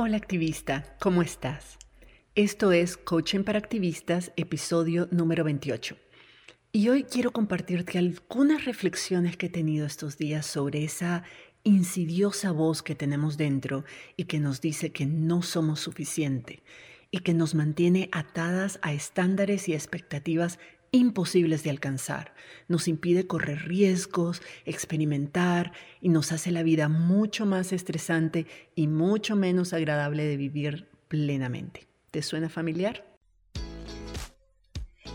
Hola 0.00 0.16
activista, 0.16 0.96
¿cómo 1.00 1.22
estás? 1.22 1.76
Esto 2.36 2.70
es 2.70 2.96
Coaching 2.96 3.42
para 3.42 3.58
Activistas, 3.58 4.30
episodio 4.36 5.08
número 5.10 5.42
28. 5.42 5.96
Y 6.70 6.88
hoy 6.88 7.02
quiero 7.02 7.32
compartirte 7.32 7.98
algunas 7.98 8.64
reflexiones 8.64 9.36
que 9.36 9.46
he 9.46 9.48
tenido 9.48 9.86
estos 9.86 10.16
días 10.16 10.46
sobre 10.46 10.84
esa 10.84 11.24
insidiosa 11.64 12.52
voz 12.52 12.84
que 12.84 12.94
tenemos 12.94 13.36
dentro 13.36 13.84
y 14.16 14.26
que 14.26 14.38
nos 14.38 14.60
dice 14.60 14.92
que 14.92 15.04
no 15.04 15.42
somos 15.42 15.80
suficiente 15.80 16.62
y 17.10 17.18
que 17.18 17.34
nos 17.34 17.56
mantiene 17.56 18.08
atadas 18.12 18.78
a 18.82 18.92
estándares 18.92 19.68
y 19.68 19.74
expectativas 19.74 20.60
imposibles 20.90 21.62
de 21.62 21.70
alcanzar, 21.70 22.34
nos 22.68 22.88
impide 22.88 23.26
correr 23.26 23.66
riesgos, 23.68 24.42
experimentar 24.64 25.72
y 26.00 26.08
nos 26.08 26.32
hace 26.32 26.50
la 26.50 26.62
vida 26.62 26.88
mucho 26.88 27.46
más 27.46 27.72
estresante 27.72 28.46
y 28.74 28.86
mucho 28.86 29.36
menos 29.36 29.72
agradable 29.72 30.24
de 30.24 30.36
vivir 30.36 30.88
plenamente. 31.08 31.88
¿Te 32.10 32.22
suena 32.22 32.48
familiar? 32.48 33.04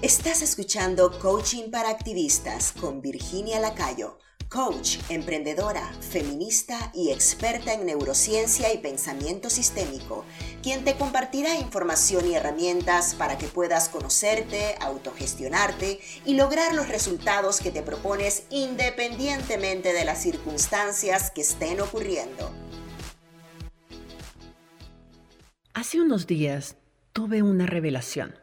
Estás 0.02 0.42
escuchando 0.42 1.18
Coaching 1.20 1.72
para 1.72 1.90
Activistas 1.90 2.74
con 2.74 3.02
Virginia 3.02 3.60
Lacayo 3.60 4.18
coach, 4.54 5.00
emprendedora, 5.10 5.92
feminista 6.00 6.92
y 6.94 7.10
experta 7.10 7.74
en 7.74 7.88
neurociencia 7.88 8.72
y 8.72 8.78
pensamiento 8.78 9.50
sistémico, 9.50 10.26
quien 10.62 10.84
te 10.84 10.96
compartirá 10.96 11.56
información 11.56 12.28
y 12.28 12.36
herramientas 12.36 13.16
para 13.16 13.40
que 13.40 13.48
puedas 13.48 13.90
conocerte, 13.90 14.76
autogestionarte 14.80 16.00
y 16.24 16.36
lograr 16.36 16.76
los 16.76 16.88
resultados 16.88 17.60
que 17.62 17.72
te 17.72 17.82
propones 17.82 18.44
independientemente 18.52 19.92
de 19.92 20.06
las 20.06 20.22
circunstancias 20.22 21.32
que 21.32 21.42
estén 21.42 21.82
ocurriendo. 21.82 22.52
Hace 25.74 26.00
unos 26.00 26.28
días 26.28 26.78
tuve 27.12 27.42
una 27.42 27.66
revelación. 27.66 28.43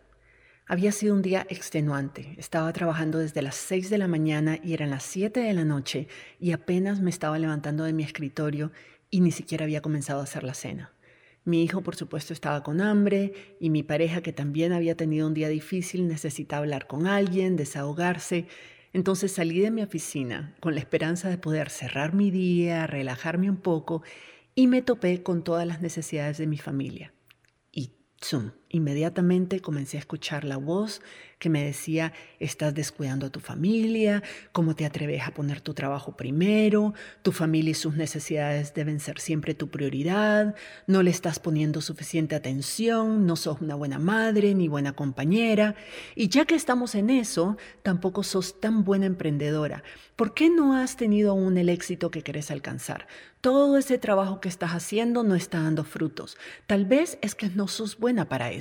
Había 0.70 0.92
sido 0.92 1.14
un 1.14 1.22
día 1.22 1.48
extenuante. 1.48 2.36
Estaba 2.38 2.72
trabajando 2.72 3.18
desde 3.18 3.42
las 3.42 3.56
6 3.56 3.90
de 3.90 3.98
la 3.98 4.06
mañana 4.06 4.56
y 4.62 4.72
eran 4.72 4.90
las 4.90 5.02
7 5.02 5.40
de 5.40 5.52
la 5.52 5.64
noche 5.64 6.06
y 6.38 6.52
apenas 6.52 7.00
me 7.00 7.10
estaba 7.10 7.40
levantando 7.40 7.82
de 7.82 7.92
mi 7.92 8.04
escritorio 8.04 8.70
y 9.10 9.20
ni 9.20 9.32
siquiera 9.32 9.64
había 9.64 9.82
comenzado 9.82 10.20
a 10.20 10.22
hacer 10.22 10.44
la 10.44 10.54
cena. 10.54 10.94
Mi 11.42 11.64
hijo, 11.64 11.80
por 11.80 11.96
supuesto, 11.96 12.32
estaba 12.32 12.62
con 12.62 12.80
hambre 12.80 13.56
y 13.58 13.68
mi 13.68 13.82
pareja, 13.82 14.20
que 14.20 14.32
también 14.32 14.72
había 14.72 14.96
tenido 14.96 15.27
un 15.27 15.34
día 15.34 15.48
difícil, 15.48 16.06
necesitaba 16.06 16.62
hablar 16.62 16.86
con 16.86 17.08
alguien, 17.08 17.56
desahogarse. 17.56 18.46
Entonces 18.92 19.32
salí 19.32 19.58
de 19.58 19.72
mi 19.72 19.82
oficina 19.82 20.55
con 20.60 20.74
la 20.74 20.80
esperanza 20.80 21.28
de 21.28 21.38
poder 21.38 21.68
cerrar 21.68 22.14
mi 22.14 22.30
día, 22.30 22.86
relajarme 22.86 23.50
un 23.50 23.56
poco 23.56 24.05
y 24.55 24.68
me 24.68 24.82
topé 24.82 25.24
con 25.24 25.42
todas 25.42 25.66
las 25.66 25.80
necesidades 25.80 26.38
de 26.38 26.46
mi 26.46 26.58
familia. 26.58 27.12
Zoom. 28.22 28.59
Inmediatamente 28.72 29.58
comencé 29.58 29.96
a 29.96 30.00
escuchar 30.00 30.44
la 30.44 30.56
voz 30.56 31.02
que 31.40 31.48
me 31.48 31.64
decía, 31.64 32.12
estás 32.38 32.72
descuidando 32.72 33.27
a 33.27 33.30
tu 33.30 33.40
familia, 33.40 34.22
cómo 34.52 34.77
te 34.77 34.84
atreves 34.84 35.22
a 35.22 35.32
poner 35.32 35.60
tu 35.60 35.74
trabajo 35.74 36.16
primero, 36.16 36.94
tu 37.22 37.32
familia 37.32 37.72
y 37.72 37.74
sus 37.74 37.96
necesidades 37.96 38.72
deben 38.74 39.00
ser 39.00 39.18
siempre 39.18 39.54
tu 39.54 39.70
prioridad, 39.70 40.54
no 40.86 41.02
le 41.02 41.10
estás 41.10 41.40
poniendo 41.40 41.80
suficiente 41.80 42.36
atención, 42.36 43.27
no 43.27 43.34
sos 43.36 43.60
una 43.60 43.74
buena 43.74 43.98
madre 43.98 44.54
ni 44.54 44.68
buena 44.68 44.92
compañera, 44.92 45.74
y 46.14 46.28
ya 46.28 46.44
que 46.44 46.55
estamos 46.55 46.94
en 46.94 47.10
eso, 47.10 47.56
tampoco 47.82 48.22
sos 48.22 48.60
tan 48.60 48.84
buena 48.84 49.06
emprendedora. 49.06 49.82
¿Por 50.14 50.34
qué 50.34 50.50
no 50.50 50.77
has 50.77 50.96
tenido 50.96 51.30
aún 51.30 51.56
el 51.56 51.70
éxito 51.70 52.10
que 52.10 52.22
querés 52.22 52.50
alcanzar? 52.50 53.08
Todo 53.40 53.78
ese 53.78 53.96
trabajo 53.96 54.42
que 54.42 54.50
estás 54.50 54.72
haciendo 54.72 55.22
no 55.22 55.34
está 55.34 55.62
dando 55.62 55.82
frutos. 55.82 56.36
Tal 56.66 56.84
vez 56.84 57.16
es 57.22 57.34
que 57.34 57.48
no 57.48 57.68
sos 57.68 57.98
buena 57.98 58.28
para 58.28 58.52
eso 58.52 58.59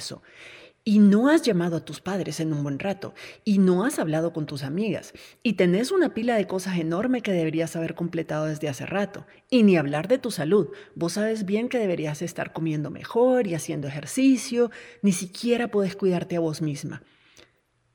y 0.83 0.99
no 0.99 1.29
has 1.29 1.41
llamado 1.41 1.77
a 1.77 1.85
tus 1.85 2.01
padres 2.01 2.39
en 2.39 2.53
un 2.53 2.63
buen 2.63 2.79
rato 2.79 3.13
y 3.43 3.57
no 3.57 3.83
has 3.83 3.99
hablado 3.99 4.33
con 4.33 4.45
tus 4.45 4.63
amigas 4.63 5.13
y 5.43 5.53
tenés 5.53 5.91
una 5.91 6.13
pila 6.13 6.35
de 6.35 6.47
cosas 6.47 6.77
enorme 6.77 7.21
que 7.21 7.31
deberías 7.31 7.75
haber 7.75 7.95
completado 7.95 8.45
desde 8.45 8.69
hace 8.69 8.85
rato 8.85 9.27
y 9.49 9.63
ni 9.63 9.77
hablar 9.77 10.07
de 10.07 10.17
tu 10.17 10.31
salud. 10.31 10.69
Vos 10.95 11.13
sabes 11.13 11.45
bien 11.45 11.69
que 11.69 11.79
deberías 11.79 12.21
estar 12.21 12.53
comiendo 12.53 12.89
mejor 12.89 13.45
y 13.45 13.55
haciendo 13.55 13.87
ejercicio, 13.87 14.71
ni 15.01 15.11
siquiera 15.11 15.69
puedes 15.69 15.95
cuidarte 15.95 16.37
a 16.37 16.39
vos 16.39 16.61
misma. 16.61 17.03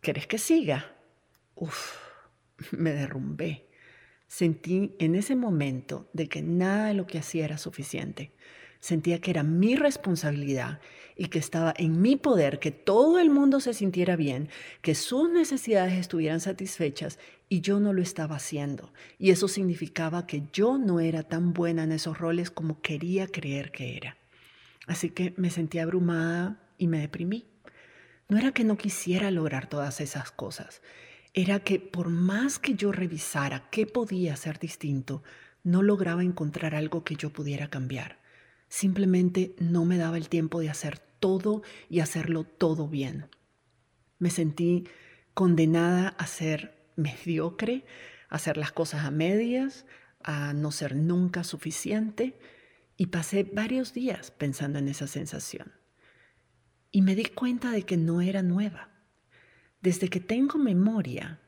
¿Querés 0.01 0.27
que 0.27 0.39
siga? 0.39 0.95
Uf, 1.55 1.97
me 2.71 2.93
derrumbé. 2.93 3.69
Sentí 4.27 4.95
en 4.99 5.15
ese 5.15 5.37
momento 5.37 6.11
de 6.13 6.29
que 6.29 6.43
nada 6.43 6.89
de 6.89 6.95
lo 6.95 7.07
que 7.07 7.19
hacía 7.19 7.45
era 7.45 7.59
suficiente. 7.59 8.35
Sentía 8.85 9.19
que 9.19 9.31
era 9.31 9.43
mi 9.43 9.77
responsabilidad 9.77 10.79
y 11.17 11.29
que 11.29 11.39
estaba 11.39 11.73
en 11.75 12.03
mi 12.03 12.17
poder 12.17 12.59
que 12.59 12.71
todo 12.71 13.19
el 13.19 13.31
mundo 13.31 13.61
se 13.61 13.73
sintiera 13.73 14.15
bien, 14.15 14.51
que 14.83 14.95
sus 14.95 15.31
necesidades 15.31 15.95
estuvieran 15.95 16.39
satisfechas 16.39 17.19
y 17.49 17.63
yo 17.63 17.81
no 17.81 17.95
lo 17.95 18.03
estaba 18.03 18.37
haciendo. 18.37 18.93
Y 19.19 19.31
eso 19.31 19.49
significaba 19.49 20.27
que 20.27 20.43
yo 20.53 20.77
no 20.77 21.01
era 21.01 21.23
tan 21.23 21.55
buena 21.55 21.85
en 21.85 21.93
esos 21.93 22.19
roles 22.19 22.51
como 22.51 22.83
quería 22.83 23.27
creer 23.27 23.73
que 23.73 23.97
era. 23.97 24.19
Así 24.87 25.09
que 25.09 25.33
me 25.39 25.49
sentí 25.49 25.79
abrumada 25.79 26.61
y 26.77 26.87
me 26.87 27.01
deprimí. 27.01 27.47
No 28.29 28.37
era 28.37 28.53
que 28.53 28.65
no 28.65 28.77
quisiera 28.77 29.31
lograr 29.31 29.67
todas 29.67 30.03
esas 30.03 30.31
cosas, 30.31 30.83
era 31.33 31.61
que 31.61 31.81
por 31.81 32.11
más 32.11 32.59
que 32.59 32.75
yo 32.75 32.93
revisara 32.93 33.71
qué 33.71 33.87
podía 33.87 34.37
ser 34.37 34.59
distinto, 34.59 35.23
no 35.63 35.81
lograba 35.81 36.23
encontrar 36.23 36.75
algo 36.75 37.03
que 37.03 37.17
yo 37.17 37.31
pudiera 37.31 37.71
cambiar. 37.71 38.23
Simplemente 38.75 39.55
no 39.61 39.85
me 39.85 39.99
daba 39.99 40.17
el 40.17 40.29
tiempo 40.29 40.59
de 40.59 40.69
hacer 40.69 40.99
todo 40.99 41.63
y 41.89 42.01
hacerlo 42.01 42.43
todo 42.43 42.89
bien. 42.89 43.29
Me 44.19 44.31
sentí 44.31 44.89
condenada 45.33 46.09
a 46.09 46.27
ser 46.27 46.75
mediocre, 46.97 47.85
a 48.29 48.35
hacer 48.35 48.57
las 48.57 48.73
cosas 48.73 49.05
a 49.05 49.13
medias, 49.13 49.87
a 50.25 50.55
no 50.55 50.73
ser 50.73 50.97
nunca 50.97 51.45
suficiente 51.45 52.37
y 52.97 53.07
pasé 53.07 53.45
varios 53.45 53.95
días 53.95 54.33
pensando 54.33 54.81
en 54.81 54.89
esa 54.89 55.07
sensación. 55.07 55.73
Y 56.91 57.03
me 57.03 57.15
di 57.15 57.27
cuenta 57.27 57.71
de 57.71 57.85
que 57.85 57.97
no 57.97 58.23
era 58.23 58.43
nueva. 58.43 58.89
Desde 59.83 60.09
que 60.09 60.19
tengo 60.19 60.59
memoria, 60.59 61.39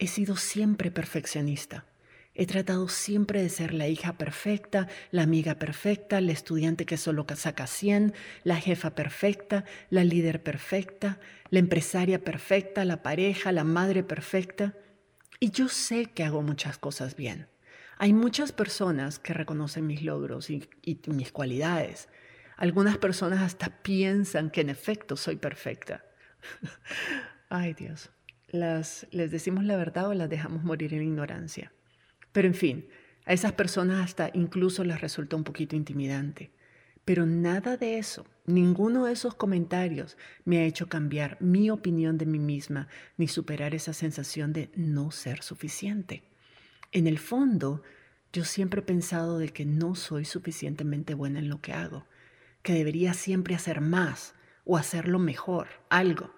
he 0.00 0.08
sido 0.08 0.34
siempre 0.34 0.90
perfeccionista. 0.90 1.86
He 2.34 2.46
tratado 2.46 2.88
siempre 2.88 3.42
de 3.42 3.50
ser 3.50 3.74
la 3.74 3.88
hija 3.88 4.16
perfecta, 4.16 4.88
la 5.10 5.22
amiga 5.22 5.56
perfecta, 5.56 6.20
la 6.22 6.32
estudiante 6.32 6.86
que 6.86 6.96
solo 6.96 7.26
saca 7.34 7.66
100, 7.66 8.14
la 8.42 8.56
jefa 8.56 8.94
perfecta, 8.94 9.64
la 9.90 10.02
líder 10.02 10.42
perfecta, 10.42 11.20
la 11.50 11.58
empresaria 11.58 12.24
perfecta, 12.24 12.86
la 12.86 13.02
pareja, 13.02 13.52
la 13.52 13.64
madre 13.64 14.02
perfecta. 14.02 14.74
Y 15.40 15.50
yo 15.50 15.68
sé 15.68 16.06
que 16.06 16.24
hago 16.24 16.40
muchas 16.40 16.78
cosas 16.78 17.16
bien. 17.16 17.48
Hay 17.98 18.14
muchas 18.14 18.50
personas 18.50 19.18
que 19.18 19.34
reconocen 19.34 19.86
mis 19.86 20.02
logros 20.02 20.48
y, 20.48 20.68
mis 21.06 21.32
cualidades. 21.32 22.08
Algunas 22.56 22.96
personas 22.96 23.42
hasta 23.42 23.82
piensan 23.82 24.50
que 24.50 24.62
en 24.62 24.70
efecto 24.70 25.16
soy 25.16 25.36
perfecta. 25.36 26.02
Ay 27.50 27.74
Dios, 27.74 28.10
las, 28.48 29.06
les 29.10 29.30
decimos 29.30 29.64
la 29.64 29.76
verdad 29.76 30.08
o 30.08 30.14
las 30.14 30.30
dejamos 30.30 30.64
morir 30.64 30.94
en 30.94 31.02
ignorancia. 31.02 31.72
Pero 32.32 32.48
en 32.48 32.54
fin, 32.54 32.86
a 33.24 33.32
esas 33.32 33.52
personas 33.52 34.04
hasta 34.04 34.30
incluso 34.34 34.84
les 34.84 35.00
resulta 35.00 35.36
un 35.36 35.44
poquito 35.44 35.76
intimidante. 35.76 36.50
Pero 37.04 37.26
nada 37.26 37.76
de 37.76 37.98
eso, 37.98 38.26
ninguno 38.46 39.06
de 39.06 39.12
esos 39.12 39.34
comentarios 39.34 40.16
me 40.44 40.58
ha 40.58 40.64
hecho 40.64 40.88
cambiar 40.88 41.36
mi 41.40 41.68
opinión 41.70 42.16
de 42.16 42.26
mí 42.26 42.38
misma 42.38 42.88
ni 43.16 43.26
superar 43.26 43.74
esa 43.74 43.92
sensación 43.92 44.52
de 44.52 44.70
no 44.76 45.10
ser 45.10 45.42
suficiente. 45.42 46.22
En 46.92 47.06
el 47.06 47.18
fondo, 47.18 47.82
yo 48.32 48.44
siempre 48.44 48.80
he 48.80 48.84
pensado 48.84 49.38
de 49.38 49.48
que 49.48 49.64
no 49.64 49.94
soy 49.94 50.24
suficientemente 50.24 51.14
buena 51.14 51.40
en 51.40 51.48
lo 51.48 51.60
que 51.60 51.72
hago, 51.72 52.06
que 52.62 52.74
debería 52.74 53.14
siempre 53.14 53.54
hacer 53.54 53.80
más 53.80 54.34
o 54.64 54.76
hacerlo 54.76 55.18
mejor, 55.18 55.68
algo. 55.90 56.32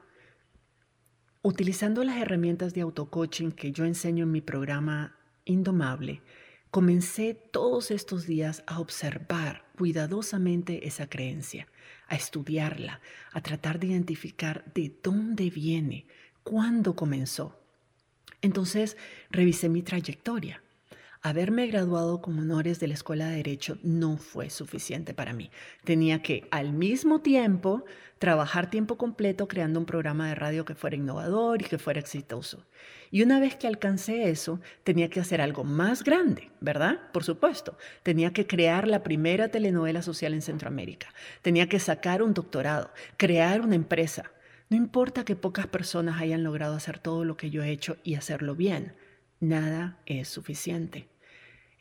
Utilizando 1.43 2.03
las 2.05 2.17
herramientas 2.17 2.73
de 2.73 2.81
autocoaching 2.81 3.51
que 3.53 3.71
yo 3.71 3.85
enseño 3.85 4.25
en 4.25 4.33
mi 4.33 4.41
programa 4.41 5.19
indomable, 5.45 6.23
comencé 6.71 7.35
todos 7.35 7.93
estos 7.93 8.27
días 8.27 8.65
a 8.67 8.81
observar 8.81 9.65
cuidadosamente 9.79 10.89
esa 10.89 11.09
creencia, 11.09 11.69
a 12.09 12.17
estudiarla, 12.17 13.01
a 13.33 13.41
tratar 13.43 13.79
de 13.79 13.87
identificar 13.87 14.65
de 14.75 14.93
dónde 15.03 15.51
viene, 15.51 16.07
cuándo 16.43 16.97
comenzó. 16.97 17.61
Entonces 18.43 18.97
revisé 19.31 19.69
mi 19.69 19.83
trayectoria. 19.83 20.64
Haberme 21.25 21.67
graduado 21.69 22.21
con 22.21 22.39
honores 22.39 22.81
de 22.81 22.87
la 22.87 22.93
Escuela 22.93 23.27
de 23.29 23.37
Derecho 23.37 23.79
no 23.83 24.19
fue 24.19 24.51
suficiente 24.51 25.15
para 25.15 25.33
mí. 25.33 25.51
Tenía 25.83 26.21
que 26.21 26.47
al 26.51 26.75
mismo 26.75 27.23
tiempo 27.23 27.87
trabajar 28.19 28.69
tiempo 28.69 28.99
completo 28.99 29.49
creando 29.49 29.81
un 29.81 29.87
programa 29.87 30.29
de 30.29 30.35
radio 30.35 30.67
que 30.67 30.75
fuera 30.75 30.97
innovador 30.97 31.63
y 31.63 31.65
que 31.65 31.79
fuera 31.79 31.99
exitoso. 31.99 32.67
Y 33.11 33.23
una 33.23 33.41
vez 33.41 33.57
que 33.57 33.67
alcancé 33.67 34.29
eso, 34.29 34.61
tenía 34.85 35.09
que 35.09 35.19
hacer 35.19 35.41
algo 35.41 35.65
más 35.65 36.05
grande, 36.05 36.51
¿verdad? 36.61 37.01
Por 37.11 37.25
supuesto. 37.25 37.79
Tenía 38.03 38.35
que 38.35 38.47
crear 38.47 38.87
la 38.87 39.03
primera 39.03 39.49
telenovela 39.49 40.03
social 40.03 40.35
en 40.35 40.43
Centroamérica. 40.43 41.09
Tenía 41.41 41.71
que 41.71 41.79
sacar 41.79 42.23
un 42.23 42.35
doctorado, 42.35 42.91
crear 43.17 43.63
una 43.63 43.77
empresa. 43.77 44.31
No 44.69 44.77
importa 44.77 45.25
que 45.25 45.37
pocas 45.37 45.69
personas 45.69 46.21
hayan 46.21 46.45
logrado 46.45 46.77
hacer 46.77 46.99
todo 46.99 47.25
lo 47.25 47.39
que 47.39 47.49
yo 47.49 47.63
he 47.63 47.71
hecho 47.71 47.97
y 48.05 48.17
hacerlo 48.17 48.55
bien, 48.55 48.95
nada 49.41 49.99
es 50.05 50.29
suficiente. 50.29 51.14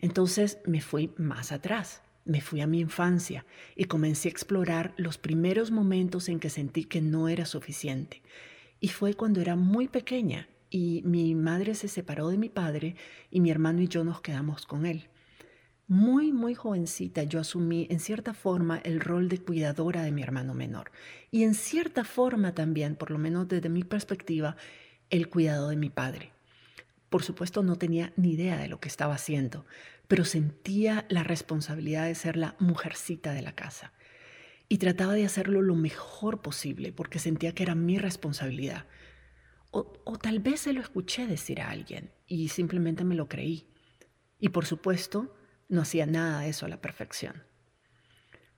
Entonces 0.04 0.58
me 0.66 0.82
fui 0.82 1.14
más 1.16 1.54
atrás, 1.54 2.02
me 2.26 2.42
fui 2.42 2.60
a 2.60 2.68
mi 2.68 2.82
infancia 2.82 3.46
y 3.74 3.86
comencé 3.86 4.28
a 4.28 4.32
explorar 4.32 4.94
los 4.98 5.18
primeros 5.18 5.72
momentos 5.72 6.28
en 6.28 6.42
que 6.42 6.50
sentí 6.50 6.84
que 6.84 7.00
no 7.00 7.30
era 7.30 7.46
suficiente. 7.46 8.22
Y 8.82 8.90
fue 8.90 9.14
cuando 9.14 9.40
era 9.40 9.56
muy 9.56 9.88
pequeña 9.88 10.50
y 10.70 11.04
mi 11.06 11.36
madre 11.36 11.74
se 11.74 11.88
separó 11.88 12.28
de 12.28 12.38
mi 12.38 12.50
padre 12.50 12.98
y 13.32 13.40
mi 13.40 13.50
hermano 13.50 13.80
y 13.82 13.88
yo 13.88 14.04
nos 14.04 14.20
quedamos 14.20 14.66
con 14.66 14.86
él. 14.86 15.08
Muy, 15.88 16.34
muy 16.34 16.54
jovencita 16.54 17.24
yo 17.24 17.40
asumí 17.40 17.88
en 17.90 18.02
cierta 18.02 18.34
forma 18.34 18.80
el 18.80 19.00
rol 19.00 19.30
de 19.30 19.38
cuidadora 19.38 20.04
de 20.04 20.12
mi 20.12 20.22
hermano 20.22 20.54
menor 20.54 20.92
y 21.32 21.44
en 21.44 21.54
cierta 21.54 22.04
forma 22.04 22.54
también, 22.54 22.98
por 22.98 23.10
lo 23.10 23.20
menos 23.20 23.48
desde 23.48 23.70
mi 23.70 23.86
perspectiva, 23.86 24.58
el 25.10 25.30
cuidado 25.30 25.70
de 25.70 25.78
mi 25.78 25.90
padre. 25.90 26.33
Por 27.14 27.22
supuesto 27.22 27.62
no 27.62 27.76
tenía 27.76 28.12
ni 28.16 28.32
idea 28.32 28.58
de 28.58 28.68
lo 28.68 28.80
que 28.80 28.88
estaba 28.88 29.14
haciendo, 29.14 29.68
pero 30.08 30.26
sentía 30.26 31.06
la 31.10 31.22
responsabilidad 31.22 32.08
de 32.08 32.16
ser 32.16 32.36
la 32.36 32.56
mujercita 32.58 33.34
de 33.34 33.44
la 33.44 33.54
casa. 33.54 33.94
Y 34.68 34.80
trataba 34.80 35.14
de 35.14 35.24
hacerlo 35.24 35.62
lo 35.62 35.76
mejor 35.76 36.42
posible 36.42 36.92
porque 36.92 37.20
sentía 37.20 37.54
que 37.54 37.62
era 37.62 37.76
mi 37.76 38.00
responsabilidad. 38.00 38.88
O, 39.70 40.02
o, 40.06 40.18
tal 40.18 40.40
vez 40.40 40.62
se 40.62 40.74
lo 40.74 40.82
escuché 40.82 41.28
decir 41.28 41.62
a 41.62 41.70
alguien 41.70 42.12
y 42.26 42.48
simplemente 42.48 43.04
me 43.04 43.14
lo 43.14 43.30
creí. 43.30 43.68
Y 44.40 44.50
por 44.50 44.66
supuesto, 44.66 45.38
no 45.70 45.82
hacía 45.82 46.08
nada 46.08 46.40
de 46.40 46.50
eso 46.50 46.66
a 46.66 46.70
la 46.70 46.82
perfección. 46.82 47.44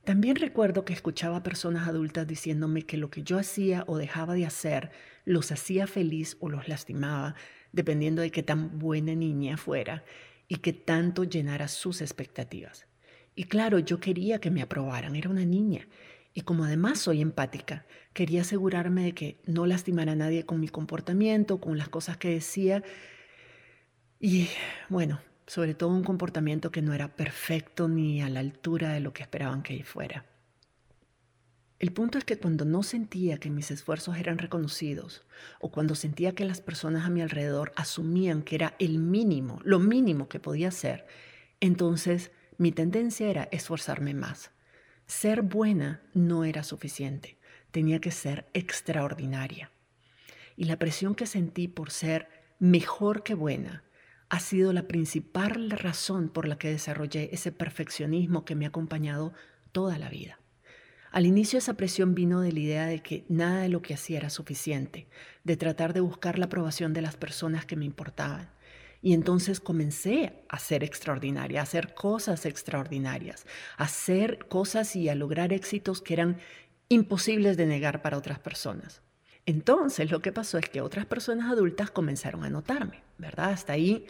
También 0.05 0.35
recuerdo 0.35 0.85
que 0.85 0.93
escuchaba 0.93 1.37
a 1.37 1.43
personas 1.43 1.87
adultas 1.87 2.27
diciéndome 2.27 2.83
que 2.83 2.95
lo 2.95 3.09
que 3.09 3.23
yo 3.23 3.39
hacía 3.39 3.83
o 3.87 3.97
dejaba 3.97 4.35
de 4.35 4.45
hacer 4.45 4.91
los 5.25 5.51
hacía 5.51 5.87
feliz 5.87 6.37
o 6.39 6.47
los 6.47 6.67
lastimaba, 6.67 7.33
dependiendo 7.75 8.21
de 8.21 8.31
qué 8.31 8.41
tan 8.41 8.79
buena 8.79 9.13
niña 9.13 9.57
fuera 9.57 10.03
y 10.47 10.57
qué 10.57 10.71
tanto 10.73 11.25
llenara 11.25 11.67
sus 11.67 12.01
expectativas. 12.01 12.87
Y 13.35 13.43
claro, 13.43 13.79
yo 13.79 13.99
quería 13.99 14.39
que 14.39 14.49
me 14.49 14.61
aprobaran, 14.61 15.15
era 15.15 15.29
una 15.29 15.45
niña. 15.45 15.87
Y 16.33 16.41
como 16.41 16.63
además 16.63 16.99
soy 16.99 17.21
empática, 17.21 17.85
quería 18.13 18.41
asegurarme 18.41 19.03
de 19.03 19.11
que 19.13 19.41
no 19.45 19.65
lastimara 19.65 20.13
a 20.13 20.15
nadie 20.15 20.45
con 20.45 20.59
mi 20.59 20.69
comportamiento, 20.69 21.59
con 21.59 21.77
las 21.77 21.89
cosas 21.89 22.17
que 22.17 22.29
decía. 22.29 22.81
Y 24.19 24.47
bueno, 24.87 25.19
sobre 25.47 25.73
todo 25.73 25.89
un 25.89 26.03
comportamiento 26.03 26.71
que 26.71 26.81
no 26.81 26.93
era 26.93 27.15
perfecto 27.15 27.89
ni 27.89 28.21
a 28.21 28.29
la 28.29 28.39
altura 28.39 28.93
de 28.93 29.01
lo 29.01 29.11
que 29.13 29.23
esperaban 29.23 29.63
que 29.63 29.83
fuera. 29.83 30.25
El 31.77 31.91
punto 31.91 32.17
es 32.17 32.23
que 32.23 32.37
cuando 32.37 32.63
no 32.63 32.83
sentía 32.83 33.37
que 33.37 33.49
mis 33.49 33.69
esfuerzos 33.69 34.17
eran 34.17 34.37
reconocidos 34.37 35.23
o 35.59 35.71
cuando 35.71 35.93
sentía 35.93 36.33
que 36.33 36.45
las 36.45 36.61
personas 36.61 37.05
a 37.05 37.09
mi 37.09 37.21
alrededor 37.21 37.73
asumían 37.75 38.43
que 38.43 38.55
era 38.55 38.75
el 38.79 38.97
mínimo, 38.97 39.59
lo 39.65 39.79
mínimo 39.79 40.29
que 40.29 40.39
podía 40.39 40.69
hacer, 40.69 41.05
entonces 41.59 42.31
mi 42.57 42.71
tendencia 42.71 43.29
era 43.29 43.49
esforzarme 43.51 44.13
más. 44.13 44.51
Ser 45.05 45.41
buena 45.41 46.01
no 46.13 46.45
era 46.45 46.63
suficiente, 46.63 47.37
tenía 47.71 47.99
que 47.99 48.11
ser 48.11 48.47
extraordinaria. 48.53 49.69
Y 50.55 50.65
la 50.65 50.79
presión 50.79 51.13
que 51.13 51.25
sentí 51.25 51.67
por 51.67 51.91
ser 51.91 52.29
mejor 52.57 53.23
que 53.23 53.33
buena 53.33 53.83
ha 54.29 54.39
sido 54.39 54.71
la 54.71 54.87
principal 54.87 55.69
razón 55.71 56.29
por 56.29 56.47
la 56.47 56.57
que 56.57 56.69
desarrollé 56.69 57.29
ese 57.33 57.51
perfeccionismo 57.51 58.45
que 58.45 58.55
me 58.55 58.63
ha 58.63 58.69
acompañado 58.69 59.33
toda 59.73 59.97
la 59.97 60.09
vida. 60.09 60.39
Al 61.15 61.25
inicio 61.25 61.59
esa 61.59 61.75
presión 61.75 62.13
vino 62.13 62.41
de 62.41 62.51
la 62.51 62.59
idea 62.59 62.85
de 62.87 63.01
que 63.01 63.23
nada 63.29 63.61
de 63.61 63.69
lo 63.69 63.81
que 63.81 63.93
hacía 63.93 64.17
era 64.17 64.29
suficiente, 64.29 65.07
de 65.45 65.55
tratar 65.55 65.93
de 65.93 66.01
buscar 66.01 66.37
la 66.37 66.47
aprobación 66.47 66.91
de 66.91 67.01
las 67.01 67.15
personas 67.15 67.65
que 67.65 67.77
me 67.77 67.85
importaban. 67.85 68.49
Y 69.01 69.13
entonces 69.13 69.61
comencé 69.61 70.43
a 70.49 70.59
ser 70.59 70.83
extraordinaria, 70.83 71.61
a 71.61 71.63
hacer 71.63 71.93
cosas 71.93 72.45
extraordinarias, 72.45 73.47
a 73.77 73.85
hacer 73.85 74.39
cosas 74.49 74.93
y 74.97 75.07
a 75.07 75.15
lograr 75.15 75.53
éxitos 75.53 76.01
que 76.01 76.15
eran 76.15 76.37
imposibles 76.89 77.55
de 77.55 77.65
negar 77.65 78.01
para 78.01 78.17
otras 78.17 78.39
personas. 78.39 79.01
Entonces 79.45 80.11
lo 80.11 80.21
que 80.21 80.33
pasó 80.33 80.57
es 80.57 80.67
que 80.67 80.81
otras 80.81 81.05
personas 81.05 81.49
adultas 81.49 81.91
comenzaron 81.91 82.43
a 82.43 82.49
notarme, 82.49 83.03
¿verdad? 83.17 83.51
Hasta 83.51 83.71
ahí 83.71 84.05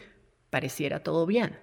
pareciera 0.50 1.04
todo 1.04 1.24
bien 1.24 1.56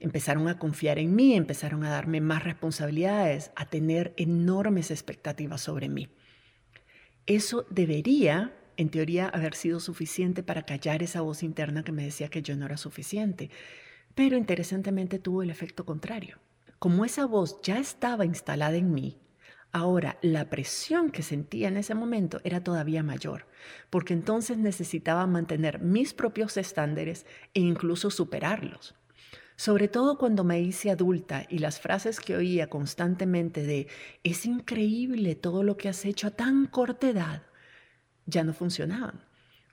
empezaron 0.00 0.48
a 0.48 0.58
confiar 0.58 0.98
en 0.98 1.14
mí, 1.14 1.34
empezaron 1.34 1.84
a 1.84 1.90
darme 1.90 2.20
más 2.20 2.44
responsabilidades, 2.44 3.50
a 3.56 3.66
tener 3.66 4.14
enormes 4.16 4.90
expectativas 4.90 5.60
sobre 5.60 5.88
mí. 5.88 6.08
Eso 7.26 7.66
debería, 7.68 8.54
en 8.76 8.90
teoría, 8.90 9.28
haber 9.28 9.54
sido 9.54 9.80
suficiente 9.80 10.42
para 10.42 10.62
callar 10.62 11.02
esa 11.02 11.20
voz 11.20 11.42
interna 11.42 11.82
que 11.82 11.92
me 11.92 12.04
decía 12.04 12.28
que 12.28 12.42
yo 12.42 12.56
no 12.56 12.66
era 12.66 12.76
suficiente, 12.76 13.50
pero 14.14 14.36
interesantemente 14.36 15.18
tuvo 15.18 15.42
el 15.42 15.50
efecto 15.50 15.84
contrario. 15.84 16.38
Como 16.78 17.04
esa 17.04 17.26
voz 17.26 17.60
ya 17.62 17.78
estaba 17.78 18.24
instalada 18.24 18.76
en 18.76 18.92
mí, 18.92 19.18
Ahora, 19.70 20.16
la 20.22 20.48
presión 20.48 21.10
que 21.10 21.22
sentía 21.22 21.68
en 21.68 21.76
ese 21.76 21.94
momento 21.94 22.40
era 22.42 22.64
todavía 22.64 23.02
mayor, 23.02 23.44
porque 23.90 24.14
entonces 24.14 24.56
necesitaba 24.56 25.26
mantener 25.26 25.78
mis 25.78 26.14
propios 26.14 26.56
estándares 26.56 27.26
e 27.52 27.60
incluso 27.60 28.10
superarlos 28.10 28.94
sobre 29.58 29.88
todo 29.88 30.18
cuando 30.18 30.44
me 30.44 30.60
hice 30.60 30.88
adulta 30.88 31.44
y 31.48 31.58
las 31.58 31.80
frases 31.80 32.20
que 32.20 32.36
oía 32.36 32.70
constantemente 32.70 33.64
de 33.64 33.88
es 34.22 34.46
increíble 34.46 35.34
todo 35.34 35.64
lo 35.64 35.76
que 35.76 35.88
has 35.88 36.04
hecho 36.04 36.28
a 36.28 36.30
tan 36.30 36.66
corta 36.66 37.08
edad, 37.08 37.42
ya 38.24 38.44
no 38.44 38.54
funcionaban. 38.54 39.20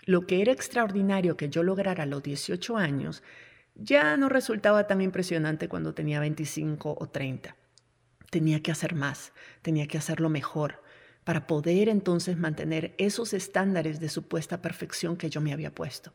Lo 0.05 0.25
que 0.25 0.41
era 0.41 0.51
extraordinario 0.51 1.37
que 1.37 1.49
yo 1.49 1.61
lograra 1.61 2.01
a 2.01 2.07
los 2.07 2.23
18 2.23 2.77
años 2.77 3.21
ya 3.75 4.17
no 4.17 4.27
resultaba 4.27 4.87
tan 4.87 5.01
impresionante 5.01 5.69
cuando 5.69 5.93
tenía 5.93 6.19
25 6.19 6.97
o 6.99 7.07
30. 7.07 7.55
Tenía 8.31 8.63
que 8.63 8.71
hacer 8.71 8.95
más, 8.95 9.33
tenía 9.61 9.85
que 9.85 9.99
hacerlo 9.99 10.29
mejor 10.29 10.81
para 11.23 11.45
poder 11.45 11.89
entonces 11.89 12.37
mantener 12.37 12.95
esos 12.97 13.33
estándares 13.33 13.99
de 13.99 14.09
supuesta 14.09 14.63
perfección 14.63 15.15
que 15.15 15.29
yo 15.29 15.41
me 15.41 15.53
había 15.53 15.75
puesto 15.75 16.11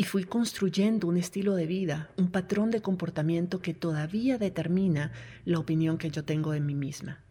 y 0.00 0.04
fui 0.04 0.24
construyendo 0.24 1.08
un 1.08 1.18
estilo 1.18 1.54
de 1.54 1.66
vida, 1.66 2.08
un 2.16 2.30
patrón 2.30 2.70
de 2.70 2.80
comportamiento 2.80 3.60
que 3.60 3.74
todavía 3.74 4.38
determina 4.38 5.12
la 5.44 5.58
opinión 5.58 5.98
que 5.98 6.10
yo 6.10 6.24
tengo 6.24 6.52
de 6.52 6.60
mí 6.60 6.74
misma. 6.74 7.22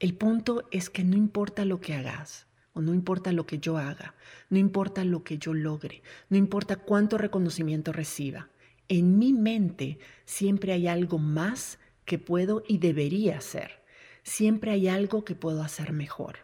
El 0.00 0.12
punto 0.12 0.68
es 0.70 0.90
que 0.90 1.02
no 1.02 1.16
importa 1.16 1.64
lo 1.64 1.80
que 1.80 1.94
hagas, 1.94 2.46
o 2.74 2.82
no 2.82 2.92
importa 2.92 3.32
lo 3.32 3.46
que 3.46 3.58
yo 3.58 3.78
haga, 3.78 4.14
no 4.50 4.58
importa 4.58 5.02
lo 5.06 5.24
que 5.24 5.38
yo 5.38 5.54
logre, 5.54 6.02
no 6.28 6.36
importa 6.36 6.76
cuánto 6.76 7.16
reconocimiento 7.16 7.90
reciba, 7.94 8.50
en 8.88 9.18
mi 9.18 9.32
mente 9.32 9.98
siempre 10.26 10.74
hay 10.74 10.88
algo 10.88 11.16
más 11.16 11.78
que 12.04 12.18
puedo 12.18 12.64
y 12.68 12.76
debería 12.76 13.38
hacer. 13.38 13.82
Siempre 14.24 14.72
hay 14.72 14.88
algo 14.88 15.24
que 15.24 15.36
puedo 15.36 15.62
hacer 15.62 15.94
mejor. 15.94 16.40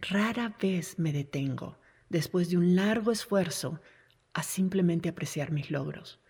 Rara 0.00 0.56
vez 0.58 0.98
me 0.98 1.12
detengo, 1.12 1.76
después 2.08 2.48
de 2.48 2.56
un 2.56 2.74
largo 2.74 3.12
esfuerzo, 3.12 3.82
a 4.34 4.42
simplemente 4.42 5.08
apreciar 5.08 5.50
mis 5.52 5.70
logros. 5.70 6.20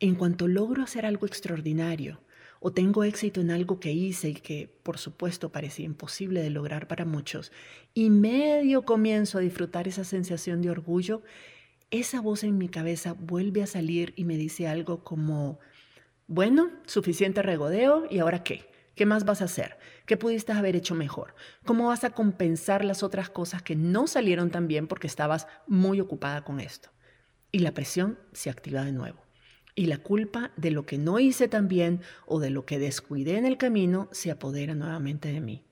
En 0.00 0.14
cuanto 0.14 0.46
logro 0.46 0.84
hacer 0.84 1.04
algo 1.04 1.26
extraordinario 1.26 2.20
o 2.60 2.72
tengo 2.72 3.04
éxito 3.04 3.40
en 3.40 3.50
algo 3.50 3.80
que 3.80 3.92
hice 3.92 4.30
y 4.30 4.34
que 4.34 4.68
por 4.82 4.98
supuesto 4.98 5.50
parecía 5.50 5.86
imposible 5.86 6.42
de 6.42 6.50
lograr 6.50 6.86
para 6.86 7.04
muchos, 7.04 7.52
y 7.94 8.10
medio 8.10 8.82
comienzo 8.82 9.38
a 9.38 9.40
disfrutar 9.40 9.88
esa 9.88 10.04
sensación 10.04 10.62
de 10.62 10.70
orgullo, 10.70 11.22
esa 11.90 12.20
voz 12.20 12.44
en 12.44 12.58
mi 12.58 12.68
cabeza 12.68 13.14
vuelve 13.14 13.62
a 13.62 13.66
salir 13.66 14.12
y 14.16 14.24
me 14.24 14.36
dice 14.36 14.68
algo 14.68 15.02
como, 15.04 15.58
bueno, 16.26 16.70
suficiente 16.86 17.42
regodeo, 17.42 18.06
¿y 18.10 18.18
ahora 18.18 18.42
qué? 18.42 18.68
¿Qué 18.94 19.06
más 19.06 19.24
vas 19.24 19.40
a 19.40 19.44
hacer? 19.44 19.78
¿Qué 20.06 20.16
pudiste 20.16 20.52
haber 20.52 20.74
hecho 20.74 20.96
mejor? 20.96 21.34
¿Cómo 21.64 21.86
vas 21.86 22.02
a 22.02 22.10
compensar 22.10 22.84
las 22.84 23.04
otras 23.04 23.30
cosas 23.30 23.62
que 23.62 23.76
no 23.76 24.08
salieron 24.08 24.50
tan 24.50 24.66
bien 24.66 24.88
porque 24.88 25.06
estabas 25.06 25.46
muy 25.68 26.00
ocupada 26.00 26.42
con 26.42 26.58
esto? 26.58 26.90
Y 27.52 27.60
la 27.60 27.72
presión 27.72 28.18
se 28.32 28.50
activa 28.50 28.84
de 28.84 28.92
nuevo. 28.92 29.18
Y 29.74 29.86
la 29.86 29.98
culpa 29.98 30.50
de 30.56 30.70
lo 30.70 30.86
que 30.86 30.98
no 30.98 31.20
hice 31.20 31.48
tan 31.48 31.68
bien 31.68 32.00
o 32.26 32.40
de 32.40 32.50
lo 32.50 32.66
que 32.66 32.78
descuidé 32.78 33.36
en 33.38 33.46
el 33.46 33.56
camino 33.56 34.08
se 34.12 34.30
apodera 34.30 34.74
nuevamente 34.74 35.32
de 35.32 35.40
mí. 35.40 35.64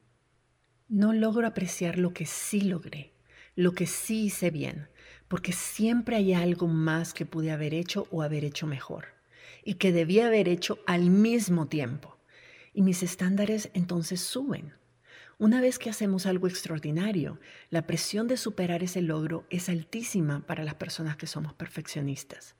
No 0.89 1.13
logro 1.13 1.47
apreciar 1.47 1.99
lo 1.99 2.13
que 2.13 2.27
sí 2.27 2.61
logré, 2.61 3.13
lo 3.57 3.73
que 3.73 3.87
sí 3.87 4.27
hice 4.27 4.51
bien, 4.51 4.89
porque 5.27 5.53
siempre 5.53 6.15
hay 6.15 6.35
algo 6.35 6.69
más 6.69 7.13
que 7.13 7.27
pude 7.27 7.51
haber 7.51 7.75
hecho 7.75 8.07
o 8.13 8.23
haber 8.23 8.45
hecho 8.45 8.67
mejor. 8.67 9.17
y 9.65 9.75
que 9.75 9.91
debía 9.91 10.29
haber 10.29 10.49
hecho 10.49 10.79
al 10.87 11.11
mismo 11.11 11.67
tiempo. 11.67 12.17
Y 12.73 12.83
mis 12.83 13.03
estándares 13.03 13.69
entonces 13.75 14.21
suben. 14.21 14.75
Una 15.39 15.61
vez 15.61 15.79
que 15.79 15.91
hacemos 15.91 16.25
algo 16.25 16.49
extraordinario, 16.49 17.39
la 17.69 17.87
presión 17.87 18.27
de 18.27 18.39
superar 18.39 18.83
ese 18.83 19.03
logro 19.03 19.45
es 19.51 19.69
altísima 19.69 20.47
para 20.47 20.65
las 20.65 20.77
personas 20.77 21.19
que 21.19 21.27
somos 21.27 21.53
perfeccionistas. 21.53 22.55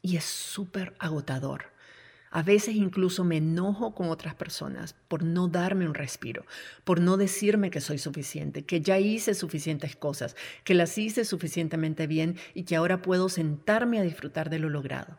Y 0.00 0.16
es 0.16 0.24
súper 0.24 0.94
agotador. 0.98 1.66
A 2.30 2.42
veces 2.42 2.74
incluso 2.74 3.22
me 3.22 3.36
enojo 3.36 3.94
con 3.94 4.08
otras 4.08 4.34
personas 4.34 4.94
por 5.08 5.22
no 5.22 5.48
darme 5.48 5.86
un 5.86 5.92
respiro, 5.92 6.46
por 6.84 7.02
no 7.02 7.18
decirme 7.18 7.70
que 7.70 7.82
soy 7.82 7.98
suficiente, 7.98 8.64
que 8.64 8.80
ya 8.80 8.98
hice 8.98 9.34
suficientes 9.34 9.94
cosas, 9.94 10.34
que 10.64 10.72
las 10.72 10.96
hice 10.96 11.26
suficientemente 11.26 12.06
bien 12.06 12.38
y 12.54 12.62
que 12.62 12.76
ahora 12.76 13.02
puedo 13.02 13.28
sentarme 13.28 13.98
a 13.98 14.02
disfrutar 14.02 14.48
de 14.48 14.58
lo 14.58 14.70
logrado. 14.70 15.18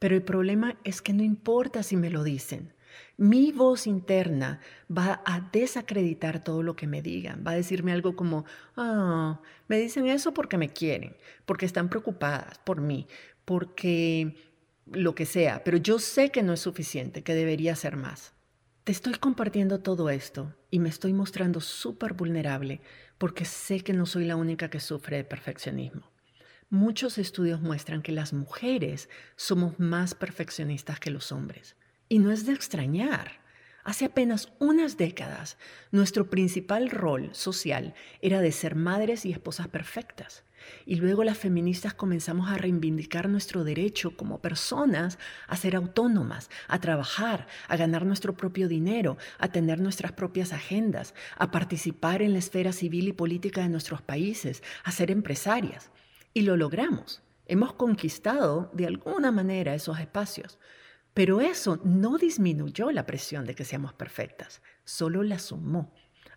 Pero 0.00 0.16
el 0.16 0.22
problema 0.22 0.80
es 0.82 1.00
que 1.00 1.12
no 1.12 1.22
importa 1.22 1.84
si 1.84 1.96
me 1.96 2.10
lo 2.10 2.24
dicen. 2.24 2.74
Mi 3.16 3.52
voz 3.52 3.86
interna 3.86 4.60
va 4.90 5.22
a 5.24 5.48
desacreditar 5.52 6.42
todo 6.42 6.62
lo 6.62 6.76
que 6.76 6.86
me 6.86 7.02
digan, 7.02 7.44
va 7.46 7.52
a 7.52 7.56
decirme 7.56 7.92
algo 7.92 8.16
como, 8.16 8.44
ah, 8.76 9.40
me 9.68 9.78
dicen 9.78 10.06
eso 10.06 10.32
porque 10.32 10.58
me 10.58 10.70
quieren, 10.70 11.16
porque 11.46 11.66
están 11.66 11.88
preocupadas 11.88 12.58
por 12.58 12.80
mí, 12.80 13.06
porque 13.44 14.34
lo 14.86 15.14
que 15.14 15.26
sea, 15.26 15.62
pero 15.64 15.76
yo 15.76 15.98
sé 15.98 16.30
que 16.30 16.42
no 16.42 16.52
es 16.52 16.60
suficiente, 16.60 17.22
que 17.22 17.34
debería 17.34 17.76
ser 17.76 17.96
más. 17.96 18.32
Te 18.84 18.92
estoy 18.92 19.14
compartiendo 19.14 19.80
todo 19.80 20.10
esto 20.10 20.54
y 20.70 20.78
me 20.78 20.88
estoy 20.88 21.12
mostrando 21.12 21.60
súper 21.60 22.14
vulnerable 22.14 22.80
porque 23.18 23.44
sé 23.44 23.80
que 23.80 23.92
no 23.92 24.06
soy 24.06 24.24
la 24.24 24.36
única 24.36 24.70
que 24.70 24.80
sufre 24.80 25.18
de 25.18 25.24
perfeccionismo. 25.24 26.10
Muchos 26.70 27.18
estudios 27.18 27.60
muestran 27.60 28.00
que 28.00 28.12
las 28.12 28.32
mujeres 28.32 29.08
somos 29.36 29.78
más 29.78 30.14
perfeccionistas 30.14 30.98
que 30.98 31.10
los 31.10 31.30
hombres. 31.32 31.76
Y 32.12 32.18
no 32.18 32.32
es 32.32 32.44
de 32.44 32.52
extrañar. 32.52 33.38
Hace 33.84 34.06
apenas 34.06 34.52
unas 34.58 34.96
décadas, 34.96 35.56
nuestro 35.92 36.28
principal 36.28 36.90
rol 36.90 37.30
social 37.34 37.94
era 38.20 38.40
de 38.40 38.50
ser 38.50 38.74
madres 38.74 39.24
y 39.24 39.30
esposas 39.30 39.68
perfectas. 39.68 40.42
Y 40.86 40.96
luego 40.96 41.22
las 41.22 41.38
feministas 41.38 41.94
comenzamos 41.94 42.50
a 42.50 42.58
reivindicar 42.58 43.28
nuestro 43.28 43.62
derecho 43.62 44.16
como 44.16 44.40
personas 44.40 45.20
a 45.46 45.54
ser 45.54 45.76
autónomas, 45.76 46.50
a 46.66 46.80
trabajar, 46.80 47.46
a 47.68 47.76
ganar 47.76 48.04
nuestro 48.04 48.36
propio 48.36 48.66
dinero, 48.66 49.16
a 49.38 49.52
tener 49.52 49.78
nuestras 49.80 50.10
propias 50.10 50.52
agendas, 50.52 51.14
a 51.38 51.52
participar 51.52 52.22
en 52.22 52.32
la 52.32 52.40
esfera 52.40 52.72
civil 52.72 53.06
y 53.06 53.12
política 53.12 53.60
de 53.60 53.68
nuestros 53.68 54.02
países, 54.02 54.64
a 54.82 54.90
ser 54.90 55.12
empresarias. 55.12 55.92
Y 56.34 56.42
lo 56.42 56.56
logramos. 56.56 57.22
Hemos 57.46 57.72
conquistado 57.74 58.68
de 58.74 58.88
alguna 58.88 59.30
manera 59.30 59.76
esos 59.76 60.00
espacios. 60.00 60.58
Pero 61.14 61.40
eso 61.40 61.80
no 61.84 62.18
disminuyó 62.18 62.90
la 62.92 63.06
presión 63.06 63.44
de 63.44 63.54
que 63.54 63.64
seamos 63.64 63.92
perfectas, 63.92 64.62
solo 64.84 65.22
la 65.22 65.38
sumó. 65.38 65.92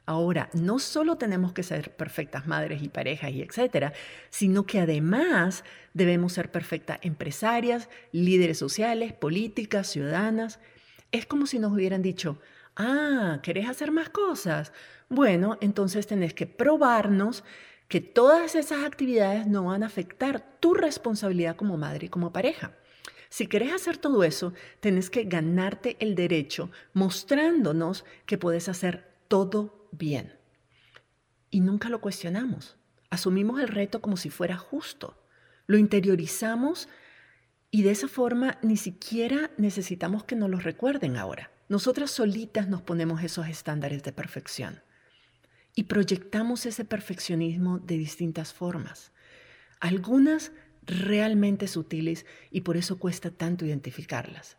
Ahora, 0.06 0.50
no 0.54 0.80
solo 0.80 1.18
tenemos 1.18 1.54
que 1.54 1.64
ser 1.64 1.96
perfectas 1.96 2.46
madres 2.46 2.84
y 2.84 2.90
parejas 2.90 3.32
y 3.32 3.42
etcétera, 3.42 3.94
sino 4.30 4.66
que 4.66 4.82
además 4.82 5.64
debemos 5.94 6.34
ser 6.34 6.52
perfectas 6.52 7.00
empresarias, 7.04 7.88
líderes 8.12 8.58
sociales, 8.58 9.14
políticas, 9.14 9.88
ciudadanas. 9.88 10.60
Es 11.14 11.26
como 11.26 11.46
si 11.48 11.58
nos 11.58 11.72
hubieran 11.72 12.02
dicho, 12.02 12.38
ah, 12.76 13.40
¿querés 13.44 13.70
hacer 13.70 13.92
más 13.92 14.10
cosas? 14.10 14.74
Bueno, 15.08 15.58
entonces 15.62 16.06
tenés 16.06 16.34
que 16.34 16.48
probarnos 16.48 17.46
que 17.88 18.02
todas 18.02 18.56
esas 18.56 18.84
actividades 18.84 19.48
no 19.48 19.66
van 19.66 19.84
a 19.84 19.86
afectar 19.86 20.60
tu 20.60 20.74
responsabilidad 20.74 21.56
como 21.56 21.78
madre 21.78 22.08
y 22.08 22.10
como 22.10 22.34
pareja. 22.34 22.74
Si 23.34 23.48
querés 23.48 23.74
hacer 23.74 23.98
todo 23.98 24.24
eso, 24.24 24.54
tenés 24.80 25.10
que 25.10 25.24
ganarte 25.24 25.98
el 26.00 26.14
derecho 26.14 26.70
mostrándonos 26.94 28.06
que 28.28 28.38
puedes 28.38 28.70
hacer 28.70 29.12
todo 29.28 29.88
bien. 29.92 30.38
Y 31.50 31.62
nunca 31.62 31.90
lo 31.90 32.00
cuestionamos. 32.00 32.78
Asumimos 33.10 33.60
el 33.60 33.70
reto 33.70 34.02
como 34.02 34.18
si 34.18 34.30
fuera 34.30 34.56
justo. 34.56 35.18
Lo 35.66 35.80
interiorizamos 35.80 36.90
y 37.72 37.82
de 37.82 37.90
esa 37.90 38.08
forma 38.08 38.60
ni 38.62 38.78
siquiera 38.78 39.50
necesitamos 39.58 40.26
que 40.26 40.36
nos 40.36 40.52
lo 40.52 40.60
recuerden 40.60 41.18
ahora. 41.18 41.50
Nosotras 41.70 42.12
solitas 42.12 42.70
nos 42.70 42.84
ponemos 42.84 43.24
esos 43.24 43.48
estándares 43.48 44.04
de 44.04 44.12
perfección 44.12 44.84
y 45.74 45.86
proyectamos 45.86 46.68
ese 46.68 46.86
perfeccionismo 46.86 47.80
de 47.80 47.98
distintas 47.98 48.54
formas. 48.54 49.12
Algunas 49.80 50.52
realmente 50.86 51.68
sutiles 51.68 52.26
y 52.52 52.62
por 52.62 52.78
eso 52.78 53.00
cuesta 53.00 53.32
tanto 53.32 53.66
identificarlas. 53.66 54.58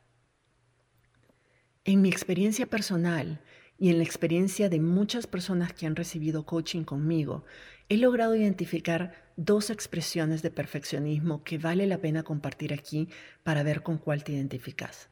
En 1.85 2.01
mi 2.03 2.09
experiencia 2.09 2.67
personal, 2.67 3.43
y 3.79 3.91
en 3.91 3.99
la 3.99 4.05
experiencia 4.05 4.69
de 4.69 4.81
muchas 4.81 5.27
personas 5.27 5.73
que 5.73 5.87
han 5.87 5.97
recibido 5.97 6.47
coaching 6.47 6.85
conmigo, 6.85 7.45
he 7.89 7.97
logrado 7.97 8.37
identificar 8.37 9.33
dos 9.37 9.71
expresiones 9.71 10.43
de 10.43 10.51
perfeccionismo 10.51 11.43
que 11.43 11.59
vale 11.59 11.87
la 11.87 11.99
pena 11.99 12.23
compartir 12.23 12.73
aquí 12.73 13.09
para 13.43 13.63
ver 13.63 13.83
con 13.83 13.99
cuál 13.99 14.23
te 14.23 14.33
identificas. 14.33 15.11